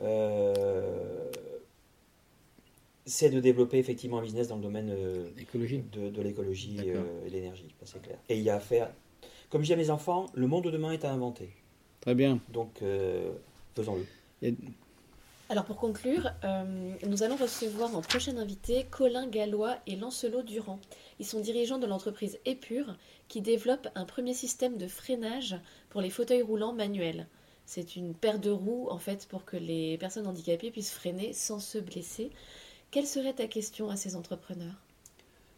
Euh, 0.00 1.28
c'est 3.06 3.28
de 3.28 3.40
développer 3.40 3.78
effectivement 3.78 4.18
un 4.18 4.22
business 4.22 4.48
dans 4.48 4.56
le 4.56 4.62
domaine 4.62 4.88
euh, 4.90 5.28
de, 5.92 6.08
de 6.10 6.22
l'écologie 6.22 6.76
euh, 6.80 7.02
et 7.26 7.28
de 7.28 7.34
l'énergie, 7.34 7.74
c'est 7.84 8.00
clair. 8.00 8.16
Et 8.30 8.36
il 8.38 8.42
y 8.42 8.48
a 8.50 8.54
à 8.56 8.60
faire. 8.60 8.90
Comme 9.50 9.60
je 9.60 9.66
dis 9.66 9.72
à 9.74 9.76
mes 9.76 9.90
enfants, 9.90 10.26
le 10.34 10.46
monde 10.46 10.64
de 10.64 10.70
demain 10.70 10.92
est 10.92 11.04
à 11.04 11.12
inventer. 11.12 11.50
Très 12.04 12.14
bien. 12.14 12.40
Donc, 12.48 12.82
euh, 12.82 13.32
faisons-le. 13.74 14.06
Et- 14.42 14.54
Alors 15.48 15.64
pour 15.64 15.76
conclure, 15.76 16.30
euh, 16.44 16.94
nous 17.06 17.22
allons 17.22 17.36
recevoir 17.36 17.94
en 17.96 18.02
prochain 18.02 18.36
invité 18.36 18.84
Colin 18.90 19.26
Gallois 19.26 19.78
et 19.86 19.96
Lancelot 19.96 20.42
Durand. 20.42 20.80
Ils 21.18 21.24
sont 21.26 21.40
dirigeants 21.40 21.78
de 21.78 21.86
l'entreprise 21.86 22.38
Épure 22.44 22.96
qui 23.28 23.40
développe 23.40 23.88
un 23.94 24.04
premier 24.04 24.34
système 24.34 24.76
de 24.76 24.86
freinage 24.86 25.56
pour 25.90 26.02
les 26.02 26.10
fauteuils 26.10 26.42
roulants 26.42 26.74
manuels. 26.74 27.26
C'est 27.66 27.96
une 27.96 28.14
paire 28.14 28.38
de 28.38 28.50
roues 28.50 28.88
en 28.90 28.98
fait 28.98 29.26
pour 29.28 29.46
que 29.46 29.56
les 29.56 29.96
personnes 29.98 30.26
handicapées 30.26 30.70
puissent 30.70 30.92
freiner 30.92 31.32
sans 31.32 31.58
se 31.60 31.78
blesser. 31.78 32.30
Quelle 32.92 33.06
serait 33.08 33.34
ta 33.34 33.48
question 33.48 33.90
à 33.90 33.96
ces 33.96 34.16
entrepreneurs? 34.16 34.82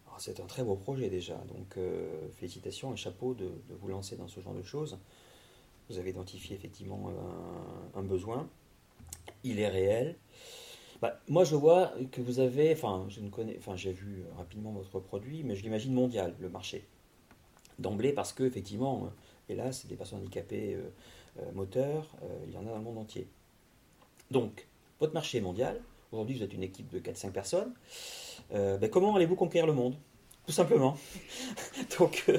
Alors, 0.06 0.20
C'est 0.20 0.40
un 0.40 0.46
très 0.46 0.64
beau 0.64 0.76
projet 0.76 1.08
déjà, 1.10 1.36
donc 1.54 1.76
euh, 1.76 2.28
félicitations 2.38 2.92
et 2.92 2.96
chapeau 2.96 3.34
de, 3.34 3.44
de 3.68 3.74
vous 3.74 3.88
lancer 3.88 4.16
dans 4.16 4.28
ce 4.28 4.40
genre 4.40 4.54
de 4.54 4.62
choses. 4.62 4.98
Vous 5.88 5.98
avez 5.98 6.10
identifié 6.10 6.56
effectivement 6.56 7.10
un, 7.94 8.00
un 8.00 8.02
besoin, 8.02 8.48
il 9.44 9.60
est 9.60 9.68
réel. 9.68 10.16
Bah, 11.02 11.20
moi, 11.28 11.44
je 11.44 11.54
vois 11.54 11.92
que 12.10 12.20
vous 12.20 12.40
avez, 12.40 12.72
enfin, 12.72 13.06
je 13.08 13.20
ne 13.20 13.28
connais, 13.28 13.56
enfin, 13.58 13.76
j'ai 13.76 13.92
vu 13.92 14.24
rapidement 14.36 14.72
votre 14.72 14.98
produit, 14.98 15.42
mais 15.44 15.54
je 15.54 15.62
l'imagine 15.62 15.92
mondial, 15.92 16.34
le 16.40 16.48
marché. 16.48 16.86
D'emblée, 17.78 18.12
parce 18.12 18.32
que 18.32 18.44
effectivement, 18.44 19.04
euh, 19.04 19.52
hélas, 19.52 19.86
des 19.86 19.96
personnes 19.96 20.20
handicapées 20.20 20.74
euh, 20.74 20.88
euh, 21.40 21.52
moteurs, 21.52 22.16
euh, 22.22 22.44
il 22.46 22.54
y 22.54 22.56
en 22.56 22.62
a 22.62 22.70
dans 22.70 22.78
le 22.78 22.82
monde 22.82 22.98
entier. 22.98 23.28
Donc, 24.30 24.66
votre 24.98 25.12
marché 25.12 25.38
est 25.38 25.42
mondial. 25.42 25.80
Aujourd'hui, 26.12 26.36
vous 26.36 26.42
êtes 26.42 26.54
une 26.54 26.62
équipe 26.62 26.88
de 26.90 26.98
4-5 26.98 27.30
personnes. 27.32 27.74
Euh, 28.54 28.78
ben, 28.78 28.88
comment 28.88 29.14
allez-vous 29.14 29.36
conquérir 29.36 29.66
le 29.66 29.74
monde? 29.74 29.96
Tout 30.46 30.52
simplement. 30.52 30.96
Donc, 31.98 32.24
euh, 32.28 32.38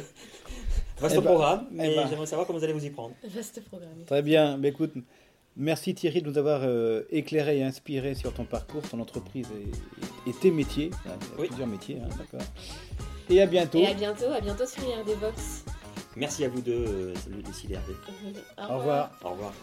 vaste 0.99 1.15
Eh 1.17 1.21
ben, 1.21 1.25
programme, 1.25 1.67
mais 1.71 1.95
ben. 1.95 2.07
j'aimerais 2.09 2.25
savoir 2.25 2.45
comment 2.47 2.59
vous 2.59 2.63
allez 2.65 2.73
vous 2.73 2.85
y 2.85 2.89
prendre. 2.89 3.13
Vaste 3.27 3.63
programme. 3.65 4.03
Très 4.05 4.21
bien. 4.21 4.57
Mais 4.57 4.69
écoute, 4.69 4.93
merci 5.55 5.93
Thierry 5.95 6.21
de 6.21 6.29
nous 6.29 6.37
avoir 6.37 6.61
euh, 6.63 7.03
éclairé 7.09 7.59
et 7.59 7.63
inspiré 7.63 8.15
sur 8.15 8.33
ton 8.33 8.45
parcours, 8.45 8.81
ton 8.89 8.99
entreprise 8.99 9.47
et, 10.25 10.29
et 10.29 10.33
tes 10.33 10.51
métiers. 10.51 10.91
Il 11.05 11.09
y 11.09 11.13
a 11.13 11.17
Oui. 11.39 11.47
plusieurs 11.47 11.67
métiers, 11.67 11.99
hein, 12.03 12.09
d'accord. 12.17 12.47
Et 13.29 13.41
à 13.41 13.45
bientôt. 13.45 13.79
Et 13.79 13.87
à 13.87 13.93
bientôt, 13.93 14.31
à 14.31 14.39
bientôt 14.41 14.65
sur 14.65 14.83
IRD 14.83 15.09
Vox. 15.19 15.63
Merci 16.15 16.45
à 16.45 16.49
vous 16.49 16.61
deux, 16.61 16.85
euh, 16.87 17.13
salut 17.15 17.43
Lucie 17.45 17.67
et 17.69 17.73
Hervé. 17.75 17.93
Au 18.57 18.73
Au 18.73 18.77
revoir. 18.79 19.11
Au 19.23 19.29
revoir. 19.31 19.53